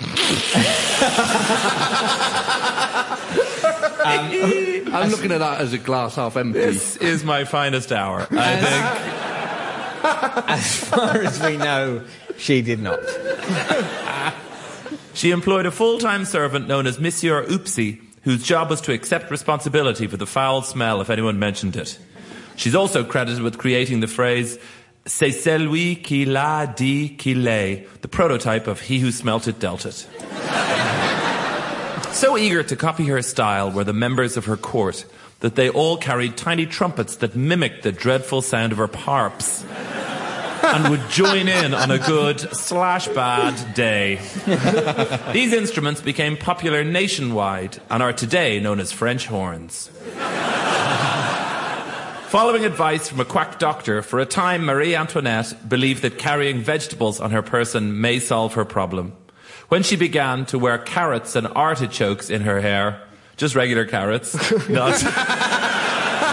Um, 4.06 4.30
I'm 4.94 5.10
looking 5.10 5.32
at 5.32 5.38
that 5.38 5.60
as 5.60 5.72
a 5.72 5.78
glass 5.78 6.14
half 6.14 6.36
empty. 6.36 6.60
This 6.60 6.96
is 6.98 7.24
my 7.24 7.44
finest 7.44 7.90
hour, 7.90 8.24
I 8.30 8.56
think. 8.56 9.16
As 10.48 10.84
far 10.84 11.22
as 11.22 11.42
we 11.42 11.56
know, 11.56 12.04
she 12.38 12.62
did 12.62 12.78
not. 12.78 13.00
she 15.16 15.30
employed 15.30 15.64
a 15.64 15.70
full-time 15.70 16.26
servant 16.26 16.68
known 16.68 16.86
as 16.86 17.00
Monsieur 17.00 17.46
Oopsie, 17.46 18.02
whose 18.22 18.42
job 18.42 18.68
was 18.68 18.82
to 18.82 18.92
accept 18.92 19.30
responsibility 19.30 20.06
for 20.06 20.18
the 20.18 20.26
foul 20.26 20.60
smell 20.60 21.00
if 21.00 21.08
anyone 21.08 21.38
mentioned 21.38 21.74
it. 21.74 21.98
She's 22.56 22.74
also 22.74 23.02
credited 23.02 23.42
with 23.42 23.56
creating 23.56 24.00
the 24.00 24.08
phrase 24.08 24.58
C'est 25.06 25.30
celui 25.30 26.02
qui 26.02 26.26
l'a 26.26 26.66
dit 26.66 27.16
qui 27.16 27.34
l'est, 27.34 28.02
the 28.02 28.08
prototype 28.08 28.66
of 28.66 28.80
he 28.80 28.98
who 28.98 29.10
smelt 29.10 29.48
it 29.48 29.58
dealt 29.58 29.86
it. 29.86 29.94
so 32.12 32.36
eager 32.36 32.62
to 32.62 32.76
copy 32.76 33.06
her 33.06 33.22
style 33.22 33.70
were 33.70 33.84
the 33.84 33.94
members 33.94 34.36
of 34.36 34.44
her 34.44 34.58
court 34.58 35.06
that 35.40 35.54
they 35.54 35.70
all 35.70 35.96
carried 35.96 36.36
tiny 36.36 36.66
trumpets 36.66 37.16
that 37.16 37.34
mimicked 37.34 37.84
the 37.84 37.92
dreadful 37.92 38.42
sound 38.42 38.72
of 38.72 38.78
her 38.78 38.90
harps 38.94 39.64
and 40.74 40.90
would 40.90 41.08
join 41.10 41.48
in 41.48 41.74
on 41.74 41.90
a 41.90 41.98
good 41.98 42.40
slash 42.54 43.08
bad 43.08 43.74
day. 43.74 44.20
These 45.32 45.52
instruments 45.52 46.00
became 46.00 46.36
popular 46.36 46.84
nationwide 46.84 47.80
and 47.90 48.02
are 48.02 48.12
today 48.12 48.60
known 48.60 48.80
as 48.80 48.92
French 48.92 49.26
horns. 49.26 49.90
Following 52.28 52.64
advice 52.64 53.08
from 53.08 53.20
a 53.20 53.24
quack 53.24 53.58
doctor, 53.58 54.02
for 54.02 54.18
a 54.18 54.26
time 54.26 54.64
Marie 54.64 54.96
Antoinette 54.96 55.68
believed 55.68 56.02
that 56.02 56.18
carrying 56.18 56.60
vegetables 56.60 57.20
on 57.20 57.30
her 57.30 57.42
person 57.42 58.00
may 58.00 58.18
solve 58.18 58.54
her 58.54 58.64
problem. 58.64 59.12
When 59.68 59.82
she 59.82 59.96
began 59.96 60.44
to 60.46 60.58
wear 60.58 60.76
carrots 60.76 61.36
and 61.36 61.46
artichokes 61.46 62.28
in 62.28 62.42
her 62.42 62.60
hair, 62.60 63.00
just 63.36 63.54
regular 63.54 63.84
carrots, 63.84 64.34
not. 64.68 65.00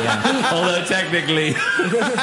Yeah. 0.01 0.49
Although 0.53 0.84
technically, 0.86 1.53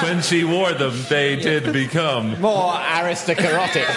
when 0.03 0.23
she 0.23 0.45
wore 0.45 0.73
them, 0.73 0.95
they 1.09 1.37
did 1.37 1.73
become 1.73 2.41
more 2.41 2.75
aristocratic. 2.75 3.89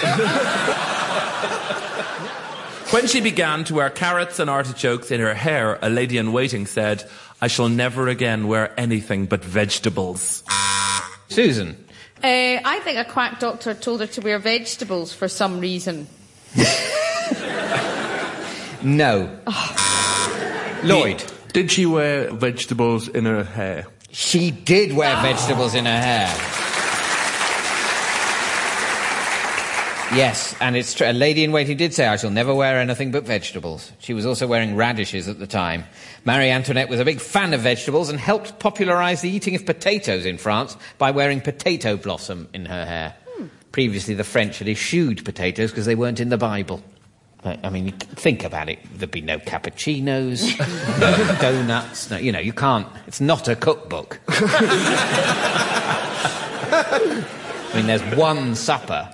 when 2.92 3.08
she 3.08 3.22
began 3.22 3.64
to 3.66 3.76
wear 3.76 3.90
carrots 3.90 4.40
and 4.40 4.50
artichokes 4.50 5.12
in 5.12 5.20
her 5.20 5.34
hair, 5.34 5.80
a 5.82 5.90
lady 5.90 6.18
in 6.18 6.32
waiting 6.32 6.66
said, 6.66 7.10
I 7.42 7.48
shall 7.48 7.70
never 7.70 8.08
again 8.08 8.48
wear 8.48 8.74
anything 8.80 9.26
but 9.26 9.44
vegetables. 9.44 10.44
Susan. 11.30 11.76
Uh, 12.24 12.62
I 12.64 12.80
think 12.84 12.98
a 12.98 13.04
quack 13.04 13.40
doctor 13.40 13.74
told 13.74 14.00
her 14.00 14.08
to 14.08 14.22
wear 14.22 14.40
vegetables 14.40 15.12
for 15.14 15.28
some 15.28 15.60
reason. 15.60 16.08
no. 18.84 19.30
Oh. 19.46 20.80
Lloyd. 20.84 21.24
Did 21.54 21.72
she 21.72 21.86
wear 21.86 22.32
vegetables 22.32 23.08
in 23.08 23.26
her 23.26 23.44
hair? 23.44 23.86
She 24.12 24.50
did 24.50 24.94
wear 24.94 25.16
vegetables 25.22 25.76
in 25.76 25.86
her 25.86 26.02
hair. 26.02 26.28
Yes, 30.16 30.56
and 30.60 30.76
it's 30.76 30.94
true. 30.94 31.10
A 31.10 31.14
lady 31.14 31.44
in 31.44 31.52
waiting 31.52 31.78
did 31.78 31.94
say, 31.94 32.08
I 32.08 32.18
shall 32.18 32.32
never 32.32 32.54
wear 32.54 32.80
anything 32.80 33.12
but 33.12 33.24
vegetables. 33.24 33.92
She 34.00 34.14
was 34.14 34.26
also 34.26 34.46
wearing 34.46 34.76
radishes 34.76 35.28
at 35.28 35.40
the 35.40 35.48
time. 35.48 35.86
Marie 36.26 36.50
Antoinette 36.50 36.90
was 36.90 37.00
a 37.00 37.06
big 37.06 37.20
fan 37.20 37.54
of 37.54 37.62
vegetables 37.62 38.10
and 38.10 38.20
helped 38.20 38.60
popularize 38.60 39.22
the 39.22 39.30
eating 39.30 39.56
of 39.56 39.66
potatoes 39.66 40.26
in 40.26 40.38
France 40.38 40.78
by 40.98 41.12
wearing 41.12 41.42
potato 41.42 41.98
blossom 41.98 42.48
in 42.54 42.66
her 42.66 42.86
hair. 42.86 43.16
Hmm. 43.38 43.48
Previously, 43.72 44.14
the 44.14 44.24
French 44.24 44.60
had 44.60 44.68
eschewed 44.68 45.26
potatoes 45.26 45.72
because 45.72 45.86
they 45.86 45.96
weren't 45.96 46.20
in 46.20 46.30
the 46.30 46.38
Bible. 46.38 46.84
I 47.46 47.70
mean, 47.70 47.92
think 47.92 48.44
about 48.44 48.70
it. 48.70 48.80
There'd 48.96 49.12
be 49.12 49.22
no 49.22 49.38
cappuccinos, 49.38 50.58
no 51.00 51.42
donuts. 51.42 52.10
No, 52.10 52.18
you 52.18 52.32
know, 52.32 52.40
you 52.40 52.54
can't. 52.54 52.88
It's 53.08 53.20
not 53.20 53.48
a 53.48 53.56
cookbook. 53.56 54.20
I 56.76 57.72
mean, 57.76 57.88
there's 57.88 58.04
one 58.16 58.56
supper 58.56 59.14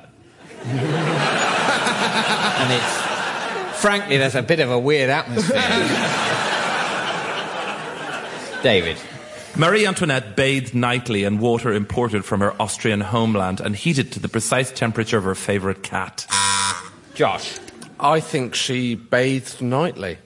and 2.60 2.74
it's, 2.74 3.82
frankly, 3.82 4.18
there's 4.18 4.36
a 4.36 4.42
bit 4.42 4.60
of 4.60 4.70
a 4.72 4.80
weird 4.80 5.10
atmosphere. 5.10 5.62
David. 8.62 8.98
Marie 9.56 9.88
Antoinette 9.88 10.36
bathed 10.36 10.76
nightly 10.76 11.24
in 11.24 11.40
water 11.40 11.74
imported 11.74 12.24
from 12.24 12.42
her 12.42 12.60
Austrian 12.62 13.02
homeland 13.02 13.60
and 13.60 13.76
heated 13.76 14.12
to 14.12 14.20
the 14.20 14.30
precise 14.30 14.72
temperature 14.72 15.18
of 15.18 15.24
her 15.24 15.36
favourite 15.36 15.82
cat. 15.82 16.28
Josh. 17.16 17.58
I 18.00 18.22
think 18.22 18.56
she 18.56 18.96
bathed 18.96 19.62
nightly. 19.62 20.18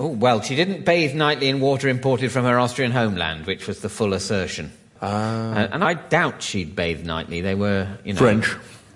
Oh, 0.00 0.08
well, 0.08 0.40
she 0.40 0.56
didn't 0.56 0.84
bathe 0.84 1.14
nightly 1.14 1.48
in 1.48 1.60
water 1.60 1.88
imported 1.88 2.32
from 2.32 2.44
her 2.44 2.58
Austrian 2.58 2.90
homeland, 2.90 3.46
which 3.46 3.68
was 3.68 3.80
the 3.80 3.88
full 3.88 4.14
assertion. 4.14 4.72
Uh, 5.00 5.04
uh, 5.04 5.68
and 5.72 5.84
I 5.84 5.94
doubt 5.94 6.42
she'd 6.42 6.74
bathe 6.74 7.06
nightly. 7.06 7.40
They 7.40 7.54
were, 7.54 7.86
you 8.04 8.14
know. 8.14 8.18
French. 8.18 8.48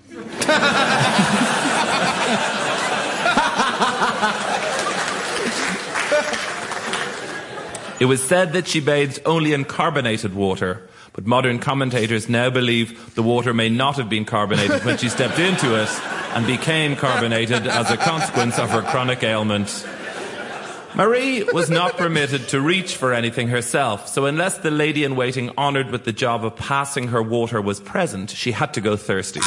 it 7.99 8.05
was 8.05 8.23
said 8.23 8.53
that 8.53 8.67
she 8.67 8.81
bathed 8.81 9.19
only 9.25 9.53
in 9.53 9.63
carbonated 9.63 10.33
water, 10.33 10.87
but 11.13 11.25
modern 11.25 11.59
commentators 11.59 12.27
now 12.27 12.49
believe 12.49 13.15
the 13.15 13.23
water 13.23 13.53
may 13.53 13.69
not 13.69 13.95
have 13.95 14.09
been 14.09 14.25
carbonated 14.25 14.83
when 14.83 14.97
she 14.97 15.07
stepped 15.09 15.39
into 15.39 15.81
it 15.81 15.89
and 16.35 16.45
became 16.45 16.95
carbonated 16.95 17.65
as 17.65 17.89
a 17.89 17.97
consequence 17.97 18.59
of 18.59 18.69
her 18.69 18.81
chronic 18.81 19.23
ailment. 19.23 19.87
Marie 20.93 21.43
was 21.43 21.69
not 21.69 21.97
permitted 21.97 22.47
to 22.49 22.61
reach 22.61 22.95
for 22.95 23.13
anything 23.13 23.47
herself, 23.49 24.07
so 24.07 24.25
unless 24.25 24.59
the 24.59 24.71
lady 24.71 25.03
in 25.03 25.15
waiting 25.15 25.49
honoured 25.57 25.91
with 25.91 26.05
the 26.05 26.13
job 26.13 26.45
of 26.45 26.55
passing 26.55 27.07
her 27.07 27.21
water 27.21 27.61
was 27.61 27.79
present, 27.79 28.29
she 28.29 28.51
had 28.51 28.73
to 28.73 28.81
go 28.81 28.95
thirsty. 28.95 29.41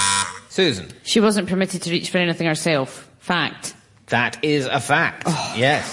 Susan. 0.51 0.89
She 1.05 1.21
wasn't 1.21 1.49
permitted 1.49 1.83
to 1.83 1.91
reach 1.91 2.11
for 2.11 2.19
anything 2.19 2.47
herself. 2.47 3.09
Fact. 3.19 3.75
That 4.09 4.43
is 4.43 4.67
a 4.67 4.81
fact. 4.81 5.25
Oh. 5.27 5.55
Yes. 5.57 5.87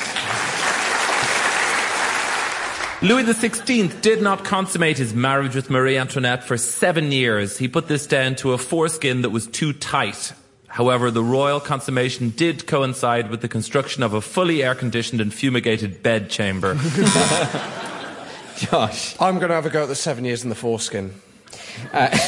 Louis 3.01 3.23
XVI 3.23 4.01
did 4.01 4.21
not 4.21 4.43
consummate 4.43 4.97
his 4.97 5.13
marriage 5.13 5.55
with 5.55 5.69
Marie 5.69 5.97
Antoinette 5.97 6.43
for 6.43 6.57
seven 6.57 7.11
years. 7.11 7.57
He 7.57 7.67
put 7.67 7.87
this 7.87 8.07
down 8.07 8.35
to 8.37 8.53
a 8.53 8.57
foreskin 8.57 9.21
that 9.21 9.29
was 9.29 9.47
too 9.47 9.73
tight. 9.73 10.33
However, 10.75 11.09
the 11.09 11.23
royal 11.23 11.61
consummation 11.61 12.31
did 12.31 12.67
coincide 12.67 13.29
with 13.29 13.39
the 13.39 13.47
construction 13.47 14.03
of 14.03 14.13
a 14.13 14.19
fully 14.19 14.61
air 14.61 14.75
conditioned 14.75 15.21
and 15.21 15.33
fumigated 15.33 16.03
bedchamber. 16.03 16.73
Josh. 18.57 19.15
I'm 19.21 19.37
going 19.39 19.47
to 19.47 19.55
have 19.55 19.65
a 19.65 19.69
go 19.69 19.83
at 19.83 19.87
the 19.87 19.95
seven 19.95 20.25
years 20.25 20.43
in 20.43 20.49
the 20.49 20.55
foreskin. 20.55 21.13
That's, 21.93 22.19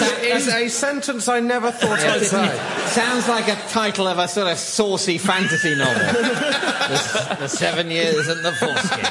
Which 0.00 0.32
is 0.32 0.48
a 0.48 0.66
sentence 0.66 1.28
I 1.28 1.38
never 1.38 1.70
thought 1.70 2.00
I'd 2.00 2.22
say. 2.22 2.86
Sounds 2.88 3.28
like 3.28 3.46
a 3.46 3.54
title 3.68 4.08
of 4.08 4.18
a 4.18 4.26
sort 4.26 4.48
of 4.48 4.58
saucy 4.58 5.16
fantasy 5.16 5.76
novel. 5.76 5.94
the, 6.12 7.36
the 7.38 7.46
Seven 7.46 7.88
Years 7.88 8.26
and 8.26 8.44
the 8.44 8.50
Foreskin. 8.50 9.04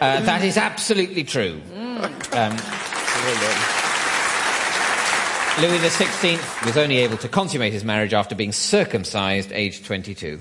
Uh, 0.00 0.22
that 0.22 0.42
is 0.42 0.56
absolutely 0.56 1.22
true. 1.22 1.60
Um, 2.32 2.56
Louis 5.60 5.78
XVI 5.78 6.64
was 6.64 6.76
only 6.76 6.98
able 6.98 7.16
to 7.16 7.28
consummate 7.28 7.72
his 7.72 7.82
marriage 7.82 8.14
after 8.14 8.36
being 8.36 8.52
circumcised 8.52 9.50
aged 9.50 9.84
22. 9.84 10.40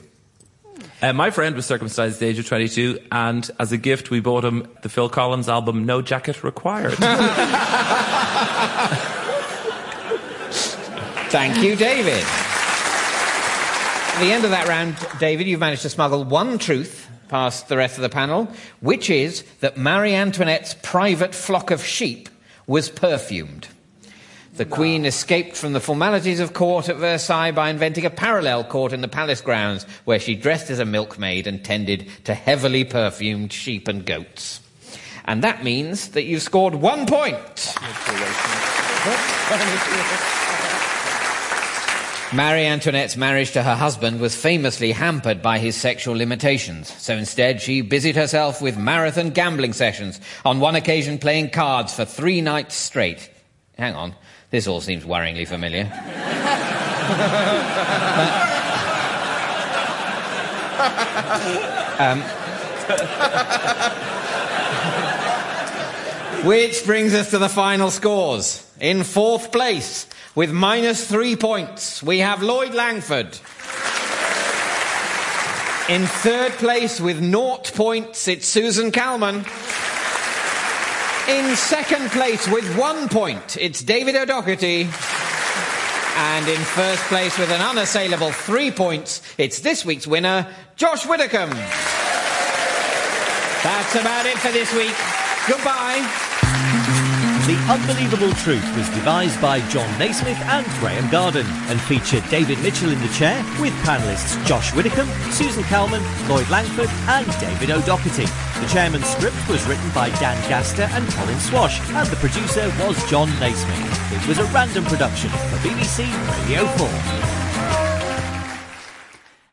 Uh, 1.01 1.11
my 1.11 1.31
friend 1.31 1.55
was 1.55 1.65
circumcised 1.65 2.17
at 2.17 2.19
the 2.19 2.27
age 2.27 2.37
of 2.37 2.45
22, 2.45 2.99
and 3.11 3.49
as 3.59 3.71
a 3.71 3.77
gift, 3.77 4.11
we 4.11 4.19
bought 4.19 4.45
him 4.45 4.67
the 4.83 4.89
Phil 4.89 5.09
Collins 5.09 5.49
album 5.49 5.87
No 5.87 6.03
Jacket 6.03 6.43
Required. 6.43 6.93
Thank 11.31 11.63
you, 11.63 11.75
David. 11.75 12.23
At 14.13 14.19
the 14.19 14.31
end 14.31 14.45
of 14.45 14.51
that 14.51 14.67
round, 14.67 14.97
David, 15.19 15.47
you've 15.47 15.59
managed 15.59 15.81
to 15.81 15.89
smuggle 15.89 16.25
one 16.25 16.59
truth 16.59 17.09
past 17.27 17.69
the 17.69 17.77
rest 17.77 17.97
of 17.97 18.03
the 18.03 18.09
panel, 18.09 18.49
which 18.81 19.09
is 19.09 19.41
that 19.61 19.77
Marie 19.77 20.13
Antoinette's 20.13 20.75
private 20.83 21.33
flock 21.33 21.71
of 21.71 21.83
sheep 21.83 22.29
was 22.67 22.91
perfumed. 22.91 23.69
The 24.57 24.65
Queen 24.65 25.05
escaped 25.05 25.55
from 25.55 25.73
the 25.73 25.79
formalities 25.79 26.39
of 26.39 26.53
court 26.53 26.89
at 26.89 26.95
Versailles 26.95 27.51
by 27.51 27.69
inventing 27.69 28.05
a 28.05 28.09
parallel 28.09 28.63
court 28.63 28.91
in 28.91 29.01
the 29.01 29.07
palace 29.07 29.39
grounds 29.39 29.83
where 30.03 30.19
she 30.19 30.33
dressed 30.33 30.71
as 30.71 30.79
a 30.79 30.85
milkmaid 30.85 31.45
and 31.45 31.63
tended 31.63 32.09
to 32.23 32.33
heavily 32.33 32.83
perfumed 32.83 33.53
sheep 33.53 33.87
and 33.87 34.03
goats. 34.03 34.59
And 35.25 35.43
that 35.43 35.63
means 35.63 36.09
that 36.09 36.23
you've 36.23 36.41
scored 36.41 36.73
one 36.73 37.05
point. 37.05 37.75
Marie 42.33 42.65
Antoinette's 42.65 43.15
marriage 43.15 43.51
to 43.51 43.61
her 43.61 43.75
husband 43.75 44.19
was 44.19 44.35
famously 44.35 44.91
hampered 44.91 45.43
by 45.43 45.59
his 45.59 45.75
sexual 45.75 46.15
limitations, 46.15 46.91
so 46.97 47.15
instead 47.15 47.61
she 47.61 47.81
busied 47.81 48.15
herself 48.15 48.59
with 48.59 48.75
marathon 48.75 49.29
gambling 49.29 49.73
sessions, 49.73 50.19
on 50.43 50.59
one 50.59 50.75
occasion 50.75 51.19
playing 51.19 51.51
cards 51.51 51.93
for 51.93 52.05
three 52.05 52.41
nights 52.41 52.73
straight. 52.73 53.29
Hang 53.77 53.93
on, 53.93 54.15
this 54.49 54.67
all 54.67 54.81
seems 54.81 55.03
worryingly 55.03 55.47
familiar. 55.47 55.91
Um, 61.99 62.21
which 66.45 66.85
brings 66.85 67.13
us 67.13 67.31
to 67.31 67.39
the 67.39 67.49
final 67.49 67.89
scores. 67.89 68.63
In 68.79 69.03
fourth 69.03 69.51
place, 69.51 70.07
with 70.35 70.51
minus 70.51 71.09
three 71.09 71.35
points, 71.35 72.03
we 72.03 72.19
have 72.19 72.43
Lloyd 72.43 72.75
Langford. 72.75 73.39
In 75.89 76.05
third 76.05 76.51
place, 76.53 77.01
with 77.01 77.21
naught 77.21 77.71
points, 77.73 78.27
it's 78.27 78.47
Susan 78.47 78.91
Calman. 78.91 79.45
In 81.27 81.57
second 81.57 82.09
place, 82.11 82.47
with 82.47 82.77
one 82.77 83.09
point, 83.09 83.57
it's 83.59 83.83
David 83.83 84.15
O'Doherty. 84.15 84.83
And 84.83 86.47
in 86.47 86.57
first 86.61 87.03
place, 87.03 87.37
with 87.37 87.51
an 87.51 87.59
unassailable 87.59 88.31
three 88.31 88.71
points, 88.71 89.21
it's 89.37 89.59
this 89.59 89.83
week's 89.83 90.07
winner, 90.07 90.47
Josh 90.77 91.05
Widdicombe. 91.05 91.49
That's 93.61 93.95
about 93.95 94.25
it 94.25 94.37
for 94.37 94.53
this 94.53 94.73
week. 94.73 94.95
Goodbye. 95.49 96.36
The 97.47 97.55
Unbelievable 97.71 98.33
Truth 98.43 98.75
was 98.75 98.89
devised 98.89 99.39
by 99.39 99.61
Jon 99.69 99.87
Naismith 99.97 100.37
and 100.37 100.65
Graham 100.81 101.09
Garden 101.09 101.45
and 101.69 101.79
featured 101.79 102.27
David 102.29 102.59
Mitchell 102.59 102.91
in 102.91 102.99
the 102.99 103.07
chair 103.13 103.41
with 103.61 103.71
panellists 103.85 104.45
Josh 104.45 104.75
Widdicombe, 104.75 105.07
Susan 105.31 105.63
Calman, 105.63 106.03
Lloyd 106.27 106.49
Langford 106.49 106.89
and 107.07 107.25
David 107.39 107.71
O'Doherty. 107.71 108.25
The 108.59 108.67
chairman's 108.67 109.07
script 109.07 109.37
was 109.47 109.65
written 109.65 109.89
by 109.91 110.09
Dan 110.19 110.35
Gaster 110.49 110.89
and 110.91 111.07
Colin 111.07 111.39
Swash 111.39 111.79
and 111.91 112.09
the 112.09 112.17
producer 112.17 112.67
was 112.81 113.01
Jon 113.09 113.29
Naismith. 113.39 114.11
It 114.11 114.27
was 114.27 114.39
a 114.39 114.45
random 114.51 114.83
production 114.83 115.29
for 115.29 115.55
BBC 115.63 116.03
Radio 116.27 116.67
4. 116.75 117.46